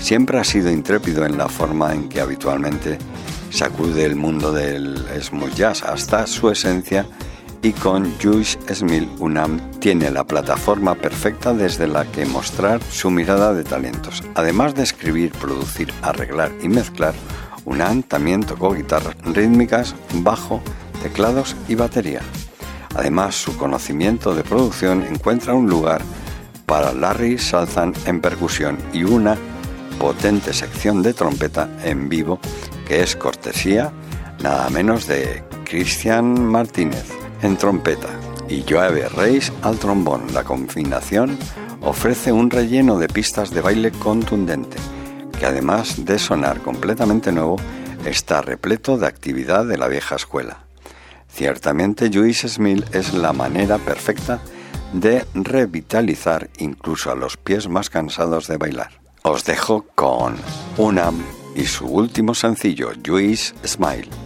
Siempre 0.00 0.38
ha 0.38 0.44
sido 0.44 0.70
intrépido 0.70 1.26
en 1.26 1.36
la 1.36 1.48
forma 1.48 1.92
en 1.92 2.08
que 2.08 2.20
habitualmente 2.20 2.98
sacude 3.50 4.04
el 4.04 4.14
mundo 4.14 4.52
del 4.52 5.04
smooth 5.20 5.54
jazz 5.54 5.82
hasta 5.82 6.28
su 6.28 6.50
esencia 6.50 7.04
y 7.62 7.72
con 7.72 8.16
Juice 8.22 8.56
Smith 8.72 9.08
Unam 9.18 9.58
tiene 9.80 10.12
la 10.12 10.22
plataforma 10.22 10.94
perfecta 10.94 11.52
desde 11.52 11.88
la 11.88 12.04
que 12.04 12.26
mostrar 12.26 12.80
su 12.88 13.10
mirada 13.10 13.52
de 13.52 13.64
talentos. 13.64 14.22
Además 14.36 14.76
de 14.76 14.84
escribir, 14.84 15.32
producir, 15.32 15.92
arreglar 16.00 16.52
y 16.62 16.68
mezclar, 16.68 17.14
Unam 17.64 18.04
también 18.04 18.44
tocó 18.44 18.72
guitarras 18.72 19.16
rítmicas, 19.24 19.96
bajo, 20.12 20.62
teclados 21.02 21.56
y 21.66 21.74
batería. 21.74 22.20
Además, 22.96 23.34
su 23.34 23.56
conocimiento 23.56 24.34
de 24.34 24.42
producción 24.42 25.02
encuentra 25.02 25.52
un 25.52 25.68
lugar 25.68 26.00
para 26.64 26.92
Larry 26.92 27.38
Salzan 27.38 27.92
en 28.06 28.20
percusión 28.20 28.78
y 28.92 29.04
una 29.04 29.36
potente 29.98 30.52
sección 30.52 31.02
de 31.02 31.12
trompeta 31.12 31.68
en 31.84 32.08
vivo 32.08 32.40
que 32.86 33.02
es 33.02 33.14
cortesía 33.14 33.92
nada 34.42 34.68
menos 34.70 35.06
de 35.06 35.44
Cristian 35.64 36.44
Martínez 36.44 37.04
en 37.42 37.56
trompeta 37.56 38.08
y 38.48 38.64
Joave 38.68 39.08
Reis 39.08 39.52
al 39.62 39.78
trombón. 39.78 40.32
La 40.32 40.44
combinación 40.44 41.38
ofrece 41.82 42.32
un 42.32 42.50
relleno 42.50 42.98
de 42.98 43.08
pistas 43.08 43.50
de 43.50 43.60
baile 43.60 43.90
contundente 43.90 44.76
que 45.38 45.46
además 45.46 46.04
de 46.04 46.18
sonar 46.18 46.62
completamente 46.62 47.30
nuevo 47.30 47.56
está 48.06 48.40
repleto 48.40 48.96
de 48.96 49.06
actividad 49.06 49.66
de 49.66 49.76
la 49.76 49.88
vieja 49.88 50.16
escuela. 50.16 50.65
Ciertamente 51.36 52.10
Juice 52.10 52.48
Smith 52.48 52.82
es 52.94 53.12
la 53.12 53.34
manera 53.34 53.76
perfecta 53.76 54.40
de 54.94 55.26
revitalizar 55.34 56.48
incluso 56.56 57.10
a 57.10 57.14
los 57.14 57.36
pies 57.36 57.68
más 57.68 57.90
cansados 57.90 58.46
de 58.46 58.56
bailar. 58.56 59.02
Os 59.22 59.44
dejo 59.44 59.84
con 59.94 60.36
Unam 60.78 61.22
y 61.54 61.64
su 61.64 61.84
último 61.88 62.34
sencillo, 62.34 62.90
Juice 63.04 63.52
Smile. 63.66 64.25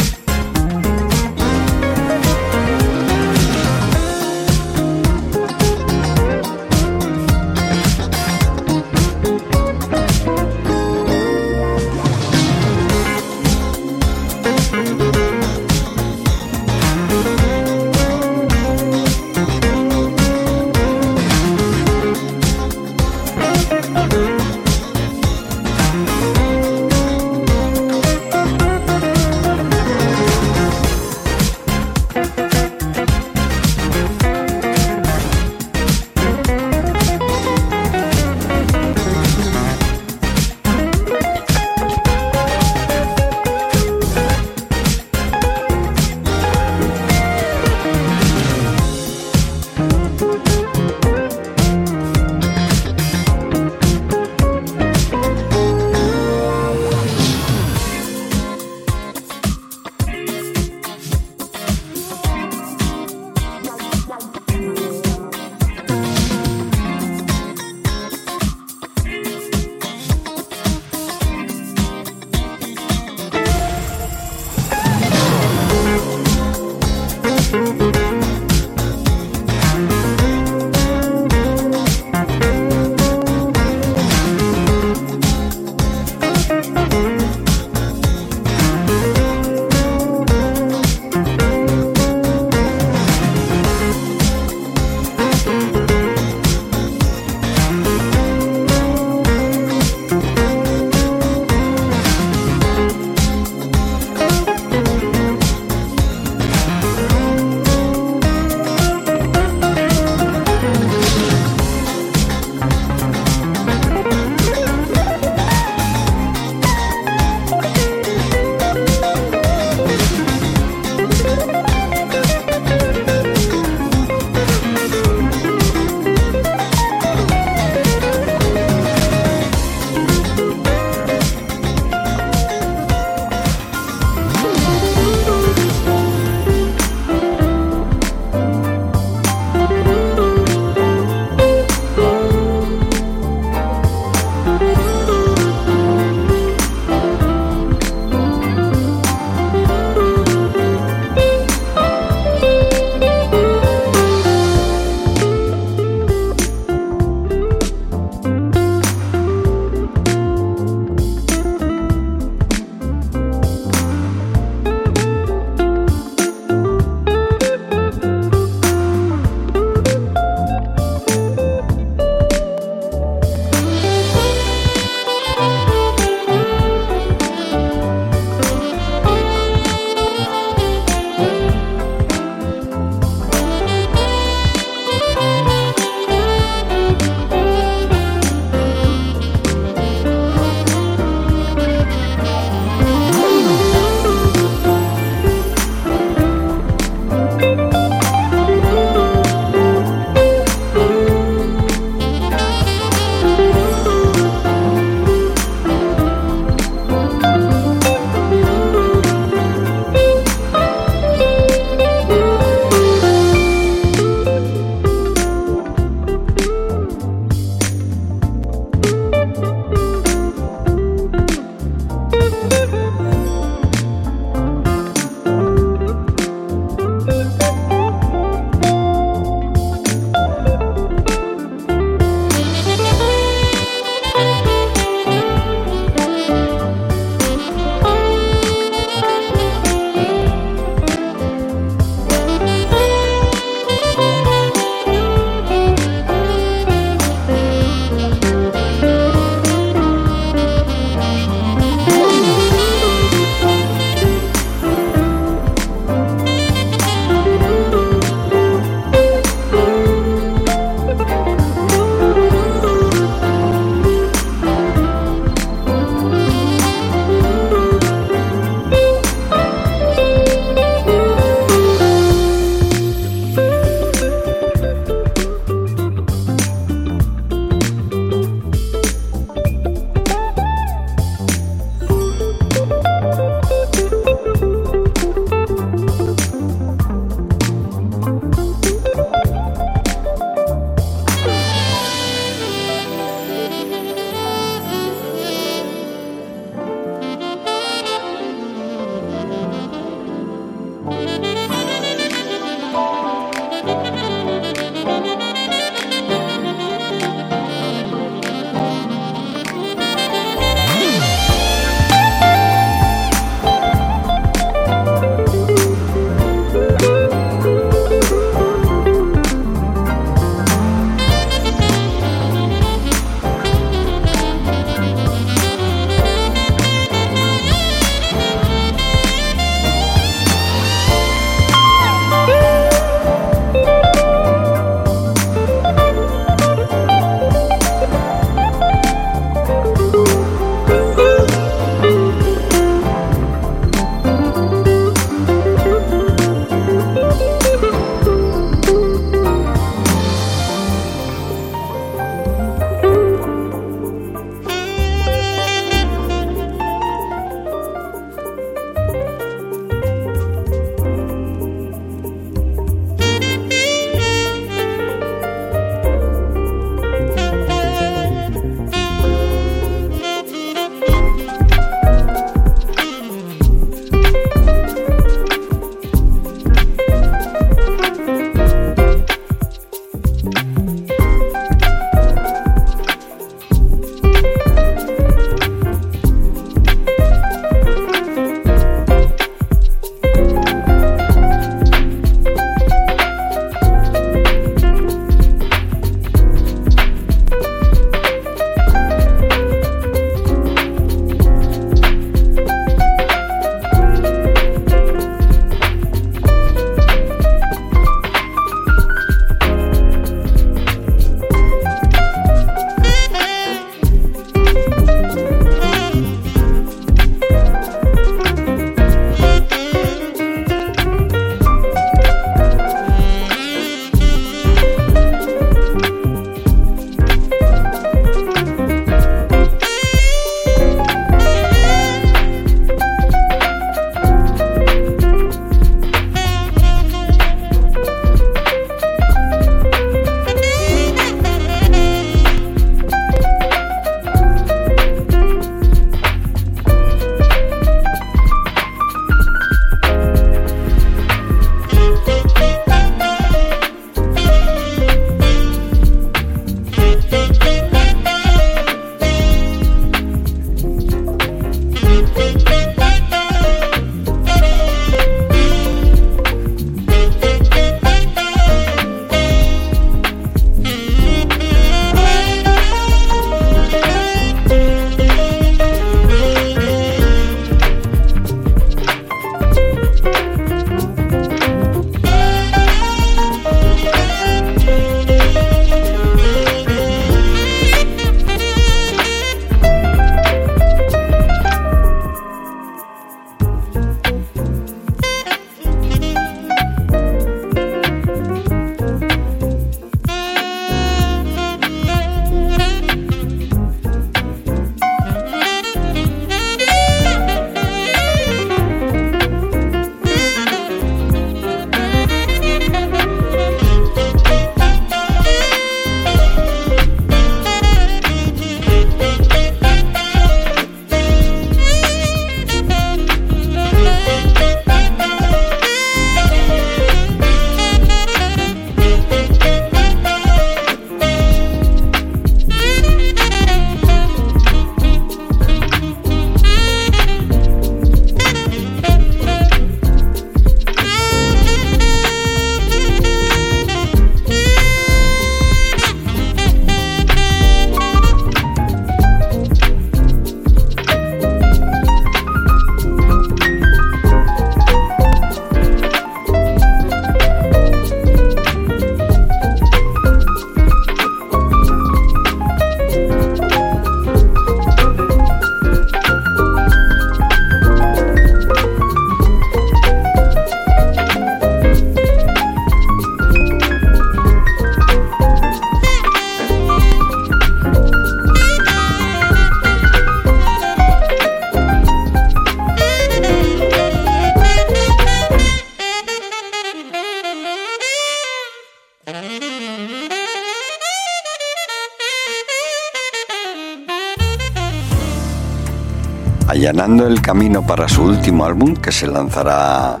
El 596.86 597.20
camino 597.20 597.66
para 597.66 597.90
su 597.90 598.04
último 598.04 598.46
álbum 598.46 598.74
que 598.74 598.90
se 598.90 599.06
lanzará 599.06 600.00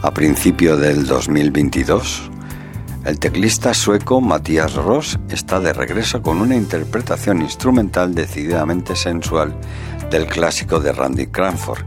a 0.00 0.10
principio 0.14 0.76
del 0.76 1.06
2022. 1.06 2.30
El 3.04 3.18
teclista 3.18 3.74
sueco 3.74 4.20
Matías 4.20 4.74
Ross 4.74 5.18
está 5.28 5.58
de 5.58 5.72
regreso 5.72 6.22
con 6.22 6.40
una 6.40 6.54
interpretación 6.54 7.42
instrumental 7.42 8.14
decididamente 8.14 8.94
sensual 8.94 9.56
del 10.08 10.26
clásico 10.26 10.78
de 10.78 10.92
Randy 10.92 11.26
Cranford. 11.26 11.84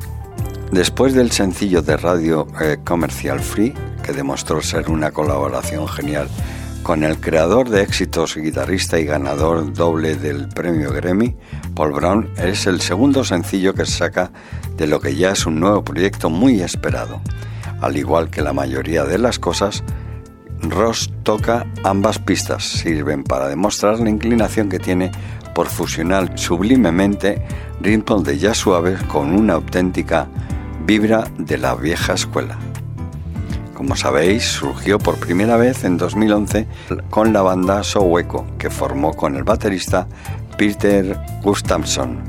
Después 0.74 1.14
del 1.14 1.32
sencillo 1.32 1.82
de 1.82 1.96
radio 1.96 2.48
eh, 2.60 2.80
Commercial 2.84 3.40
Free, 3.40 3.74
que 4.04 4.12
demostró 4.12 4.62
ser 4.62 4.90
una 4.90 5.12
colaboración 5.12 5.88
genial 5.88 6.28
con 6.84 7.06
el 7.06 7.18
creador 7.22 7.70
de 7.70 7.82
éxitos, 7.82 8.36
guitarrista 8.36 9.00
y 9.00 9.06
ganador 9.06 9.74
doble 9.74 10.16
del 10.16 10.50
premio 10.50 10.92
Grammy, 10.92 11.38
Paul 11.78 11.92
Brown, 11.92 12.32
es 12.38 12.66
el 12.66 12.82
segundo 12.82 13.24
sencillo 13.24 13.76
que 13.76 13.86
saca 13.86 14.32
de 14.78 14.88
lo 14.88 15.00
que 15.00 15.16
ya 15.16 15.30
es 15.30 15.46
un 15.46 15.60
nuevo 15.60 15.84
proyecto 15.84 16.28
muy 16.28 16.60
esperado. 16.62 17.22
Al 17.82 17.98
igual 17.98 18.32
que 18.32 18.42
la 18.42 18.52
mayoría 18.52 19.04
de 19.04 19.20
las 19.20 19.38
cosas, 19.38 19.84
Ross 20.60 21.14
toca 21.22 21.68
ambas 21.84 22.18
pistas, 22.18 22.64
sirven 22.64 23.24
para 23.24 23.48
demostrar 23.48 24.00
la 24.00 24.10
inclinación 24.10 24.70
que 24.70 24.80
tiene 24.80 25.12
por 25.54 25.68
fusionar 25.68 26.40
sublimemente 26.40 27.46
ritmos 27.80 28.24
de 28.24 28.40
jazz 28.40 28.58
suaves 28.58 29.00
con 29.04 29.36
una 29.36 29.54
auténtica 29.54 30.28
vibra 30.84 31.28
de 31.38 31.60
la 31.60 31.76
vieja 31.76 32.14
escuela. 32.14 32.58
Como 33.76 33.96
sabéis, 33.96 34.46
surgió 34.46 34.98
por 34.98 35.18
primera 35.18 35.58
vez 35.58 35.84
en 35.84 35.98
2011 35.98 36.66
con 37.12 37.34
la 37.34 37.44
banda 37.44 37.84
Soweco, 37.84 38.48
que 38.58 38.72
formó 38.72 39.14
con 39.14 39.36
el 39.36 39.44
baterista 39.44 40.08
Peter 40.58 41.16
Gustafsson 41.44 42.24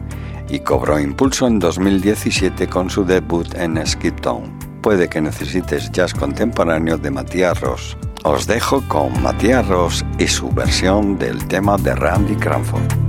y 0.48 0.61
cobró 0.61 0.98
impulso 0.98 1.46
en 1.46 1.59
2017 1.59 2.68
con 2.68 2.90
su 2.90 3.04
debut 3.04 3.54
en 3.54 3.84
Skiptown. 3.86 4.59
Puede 4.82 5.09
que 5.09 5.20
necesites 5.20 5.90
jazz 5.92 6.14
contemporáneo 6.14 6.96
de 6.96 7.11
Matías 7.11 7.61
Ross. 7.61 7.96
Os 8.24 8.46
dejo 8.46 8.82
con 8.88 9.20
Matías 9.22 9.66
Ross 9.66 10.04
y 10.18 10.26
su 10.26 10.50
versión 10.50 11.18
del 11.18 11.46
tema 11.48 11.76
de 11.76 11.94
Randy 11.94 12.36
Cranford. 12.36 13.07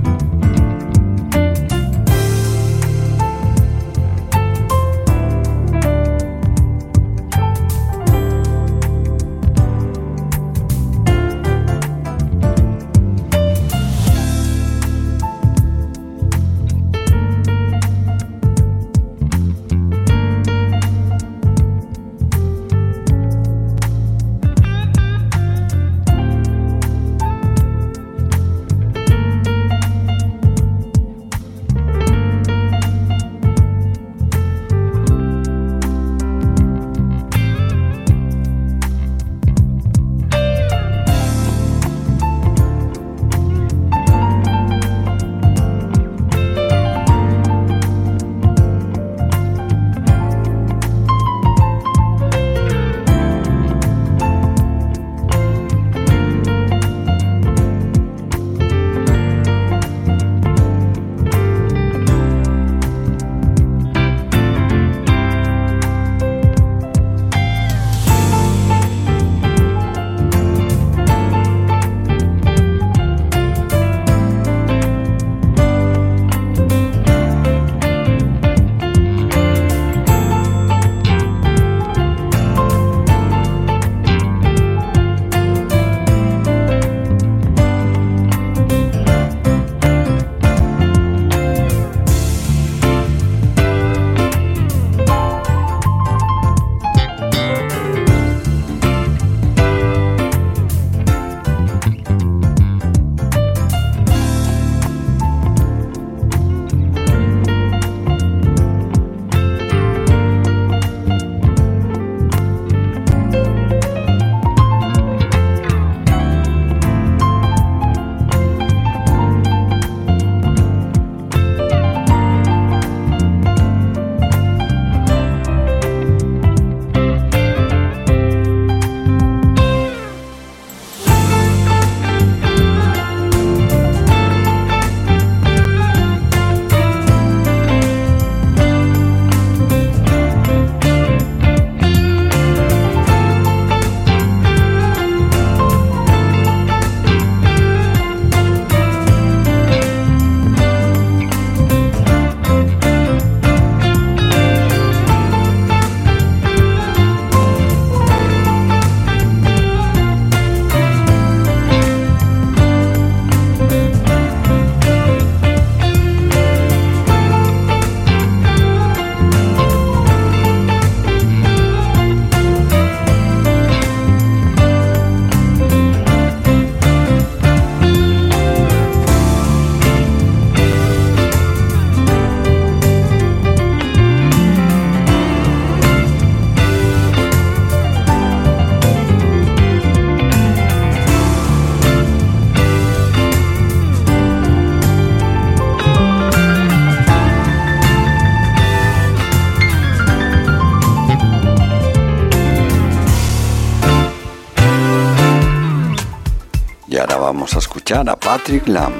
A 207.12 208.16
Patrick 208.16 208.68
Lamb. 208.68 208.94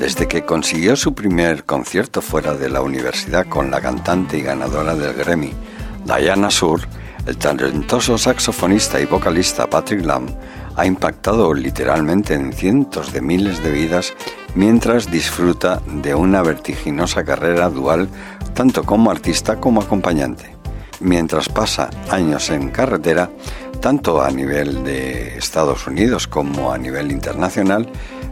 Desde 0.00 0.26
que 0.26 0.44
consiguió 0.44 0.96
su 0.96 1.14
primer 1.14 1.64
concierto 1.64 2.20
fuera 2.20 2.54
de 2.54 2.68
la 2.68 2.82
universidad 2.82 3.46
con 3.46 3.70
la 3.70 3.80
cantante 3.80 4.38
y 4.38 4.42
ganadora 4.42 4.96
del 4.96 5.14
Grammy, 5.14 5.52
Diana 6.04 6.50
Sur, 6.50 6.80
el 7.26 7.36
talentoso 7.36 8.18
saxofonista 8.18 9.00
y 9.00 9.06
vocalista 9.06 9.68
Patrick 9.68 10.04
Lamb 10.04 10.28
ha 10.74 10.84
impactado 10.84 11.54
literalmente 11.54 12.34
en 12.34 12.52
cientos 12.52 13.12
de 13.12 13.20
miles 13.20 13.62
de 13.62 13.70
vidas 13.70 14.14
mientras 14.56 15.08
disfruta 15.08 15.80
de 15.86 16.16
una 16.16 16.42
vertiginosa 16.42 17.24
carrera 17.24 17.68
dual 17.68 18.08
tanto 18.52 18.82
como 18.82 19.12
artista 19.12 19.60
como 19.60 19.80
acompañante. 19.80 20.57
Mientras 21.00 21.48
pasa 21.48 21.90
años 22.10 22.50
en 22.50 22.70
carretera, 22.70 23.30
tanto 23.80 24.22
a 24.22 24.30
nivel 24.30 24.84
de 24.84 25.38
Estados 25.38 25.86
Unidos 25.86 26.26
como 26.26 26.72
a 26.72 26.78
nivel 26.78 27.12
internacional, 27.12 27.88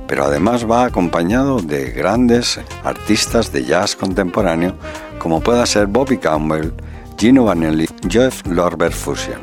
pero 0.07 0.25
además 0.25 0.69
va 0.69 0.85
acompañado 0.85 1.61
de 1.61 1.91
grandes 1.91 2.61
artistas 2.85 3.53
de 3.53 3.65
jazz 3.65 3.97
contemporáneo 3.97 4.75
como 5.19 5.41
pueda 5.41 5.67
ser 5.67 5.87
Bobby 5.87 6.19
Campbell, 6.19 6.73
Gino 7.17 7.45
Vanelli, 7.45 7.89
Jeff 8.09 8.47
Lorber 8.47 8.93
Fusion. 8.93 9.41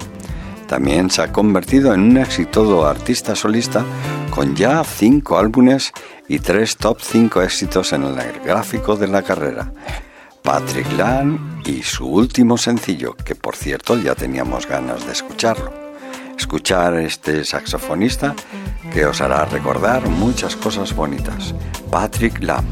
También 0.68 1.10
se 1.10 1.22
ha 1.22 1.32
convertido 1.32 1.94
en 1.94 2.02
un 2.02 2.18
exitoso 2.18 2.86
artista 2.86 3.36
solista 3.36 3.86
con 4.30 4.56
ya 4.56 4.84
cinco 4.84 5.38
álbumes 5.38 5.92
y 6.28 6.40
tres 6.40 6.78
top 6.78 7.00
5 7.02 7.42
éxitos 7.42 7.94
en 7.94 8.04
el 8.04 8.16
gráfico 8.44 8.96
de 8.96 9.08
la 9.08 9.22
carrera. 9.22 9.72
Patrick 10.44 10.92
Lang 10.98 11.40
y 11.66 11.82
su 11.84 12.06
último 12.06 12.58
sencillo, 12.58 13.16
que 13.16 13.34
por 13.34 13.56
cierto 13.56 13.98
ya 13.98 14.14
teníamos 14.14 14.68
ganas 14.68 15.06
de 15.06 15.14
escucharlo. 15.14 15.72
Escuchar 16.38 16.96
este 16.96 17.46
saxofonista 17.46 18.36
que 18.92 19.06
os 19.06 19.22
hará 19.22 19.46
recordar 19.46 20.06
muchas 20.10 20.58
cosas 20.58 20.94
bonitas. 20.94 21.56
Patrick 21.90 22.44
Lam. 22.44 22.66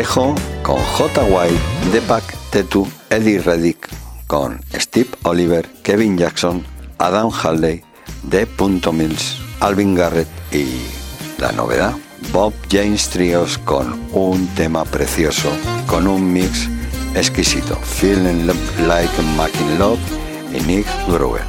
Dejo 0.00 0.34
con 0.62 0.78
J. 0.96 1.24
White, 1.24 1.60
Deepak 1.92 2.24
Tetu, 2.50 2.88
Eddie 3.10 3.38
Reddick, 3.38 3.86
con 4.26 4.58
Steve 4.72 5.10
Oliver, 5.24 5.68
Kevin 5.82 6.16
Jackson, 6.16 6.64
Adam 6.96 7.30
Halley, 7.30 7.82
D. 8.22 8.46
Mills, 8.92 9.36
Alvin 9.60 9.94
Garrett 9.94 10.26
y 10.52 10.86
la 11.38 11.52
novedad, 11.52 11.92
Bob 12.32 12.54
James 12.70 13.10
Trios 13.10 13.58
con 13.58 14.00
un 14.12 14.46
tema 14.54 14.86
precioso, 14.86 15.50
con 15.86 16.06
un 16.06 16.32
mix 16.32 16.66
exquisito. 17.14 17.76
Feeling 17.76 18.46
Like 18.88 19.20
Making 19.36 19.78
Love 19.78 20.00
y 20.54 20.62
Nick 20.62 20.86
Grover. 21.08 21.44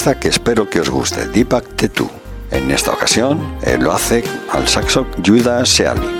Guitarrista 0.00 0.18
que 0.18 0.28
espero 0.28 0.68
que 0.68 0.80
os 0.80 0.88
guste, 0.88 1.26
Deepak 1.26 1.76
Tetu. 1.76 2.08
En 2.50 2.70
esta 2.70 2.92
ocasión, 2.92 3.38
él 3.62 3.82
lo 3.82 3.92
hace 3.92 4.24
al 4.50 4.66
saxo 4.66 5.06
Judas 5.24 5.68
Seali. 5.68 6.19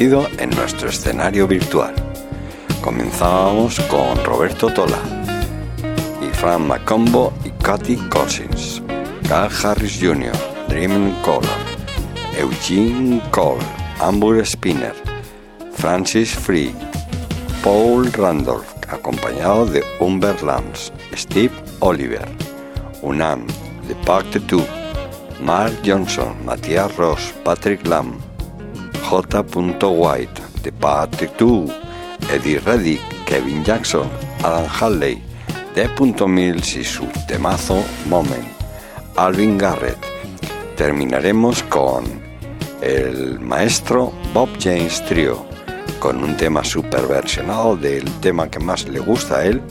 En 0.00 0.50
nuestro 0.50 0.90
escenario 0.90 1.48
virtual. 1.48 1.92
Comenzamos 2.84 3.80
con 3.90 4.24
Roberto 4.24 4.72
Tola 4.72 4.96
y 6.22 6.32
Fran 6.36 6.68
Macombo 6.68 7.32
y 7.44 7.50
Katy 7.64 7.96
Cousins, 8.08 8.80
Carl 9.28 9.52
Harris 9.60 9.98
Jr., 10.00 10.30
Dream 10.68 11.12
Cole, 11.22 11.48
Eugene 12.38 13.20
Cole, 13.32 13.58
Amber 13.98 14.46
Spinner, 14.46 14.94
Francis 15.72 16.32
Free, 16.32 16.72
Paul 17.64 18.12
Randolph, 18.12 18.72
acompañado 18.88 19.66
de 19.66 19.82
Humber 19.98 20.40
Lance, 20.44 20.92
Steve 21.16 21.52
Oliver, 21.80 22.28
Unam, 23.02 23.48
The 23.88 23.96
Park 24.06 24.26
2, 24.46 24.62
Mark 25.42 25.72
Johnson, 25.84 26.36
Matías 26.44 26.96
Ross, 26.96 27.34
Patrick 27.42 27.84
Lamb, 27.84 28.27
J. 29.08 29.42
White, 29.88 30.42
The 30.62 30.70
Park 30.70 31.38
2, 31.38 31.66
Eddie 32.30 32.58
Reddick, 32.58 33.00
Kevin 33.24 33.64
Jackson, 33.64 34.06
Alan 34.44 34.68
Halley, 34.68 35.22
D. 35.74 35.88
Mills 36.26 36.76
y 36.76 36.84
su 36.84 37.06
temazo 37.26 37.82
Moment, 38.06 38.46
Alvin 39.16 39.56
Garrett. 39.56 39.96
Terminaremos 40.76 41.62
con 41.62 42.04
el 42.82 43.40
maestro 43.40 44.12
Bob 44.34 44.50
James 44.60 45.02
Trio, 45.06 45.46
con 46.00 46.22
un 46.22 46.36
tema 46.36 46.62
super 46.62 47.06
versionado 47.06 47.78
del 47.78 48.04
tema 48.20 48.50
que 48.50 48.58
más 48.58 48.86
le 48.86 49.00
gusta 49.00 49.38
a 49.38 49.46
él, 49.46 49.62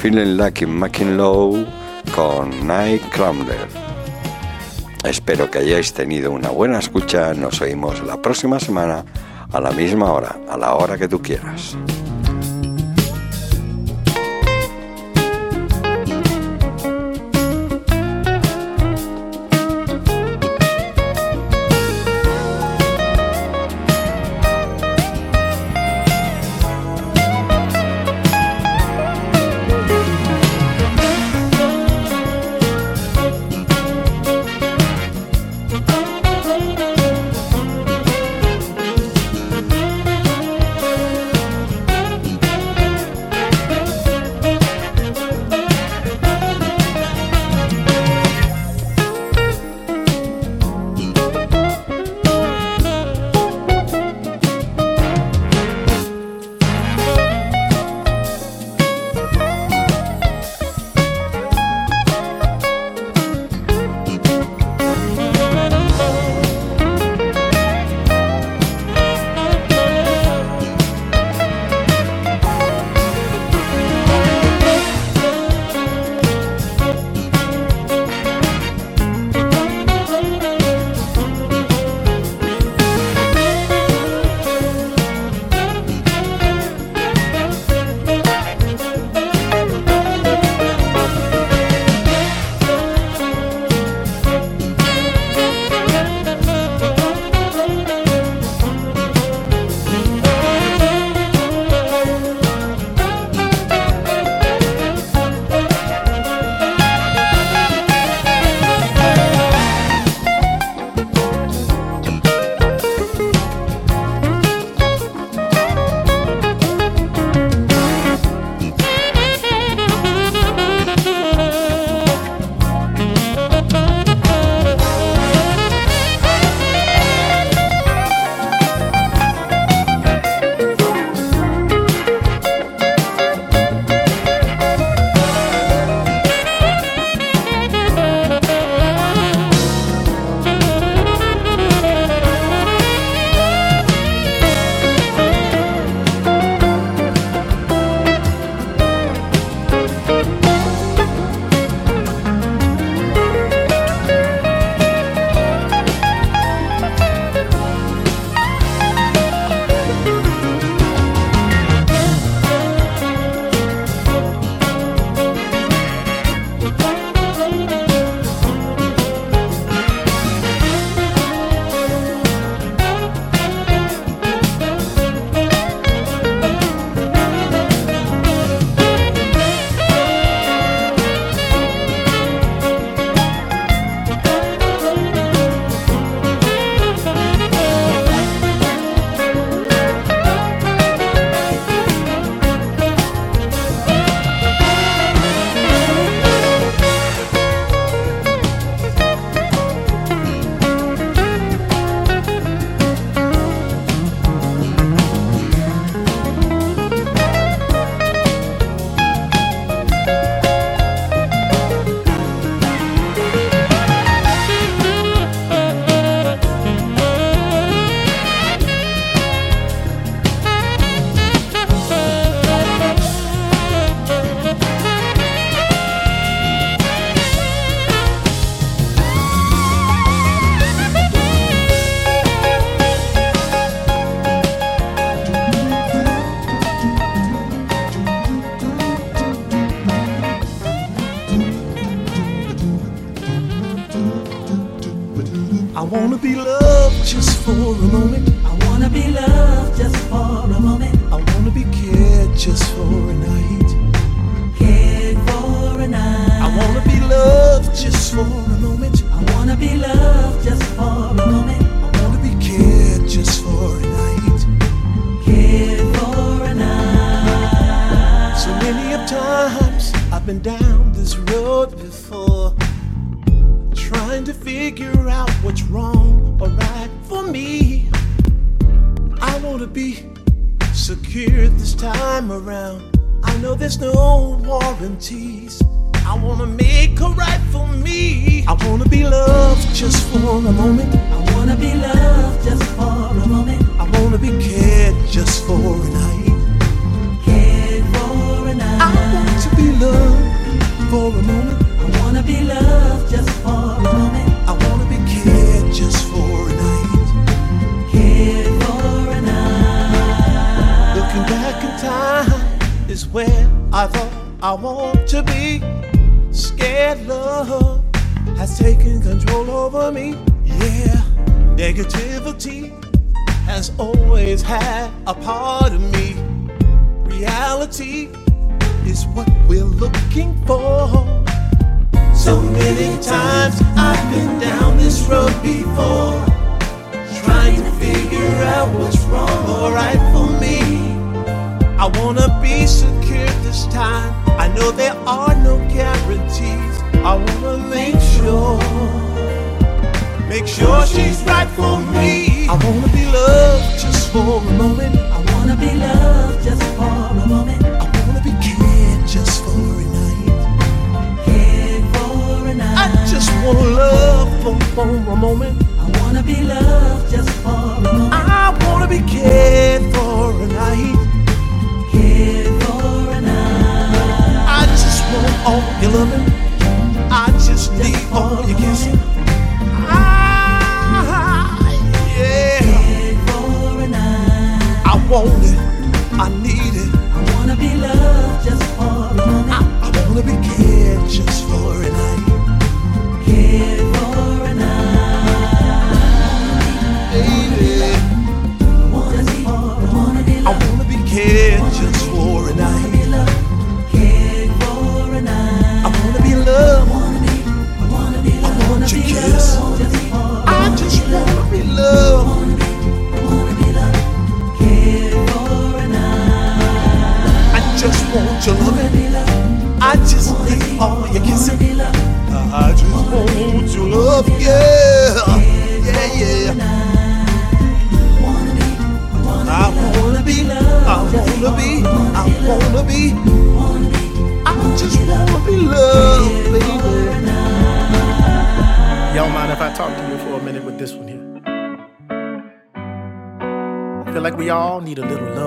Feeling 0.00 0.38
Making 0.66 1.18
Low 1.18 1.66
con 2.16 2.66
Night 2.66 3.02
Crumbler. 3.10 3.68
Espero 5.04 5.50
que 5.50 5.58
hayáis 5.58 5.92
tenido 5.92 6.30
una 6.30 6.48
buena 6.48 6.78
escucha, 7.12 7.34
nos 7.34 7.60
oímos 7.60 8.02
la 8.04 8.20
próxima 8.20 8.58
semana 8.58 9.04
a 9.52 9.60
la 9.60 9.70
misma 9.70 10.12
hora, 10.12 10.36
a 10.48 10.56
la 10.56 10.74
hora 10.74 10.96
que 10.96 11.08
tú 11.08 11.20
quieras. 11.20 11.76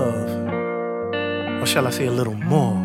Love. 0.06 1.61
Or 1.61 1.65
shall 1.65 1.88
I 1.88 1.90
say 1.90 2.06
a 2.06 2.11
little 2.11 2.36
more 2.36 2.85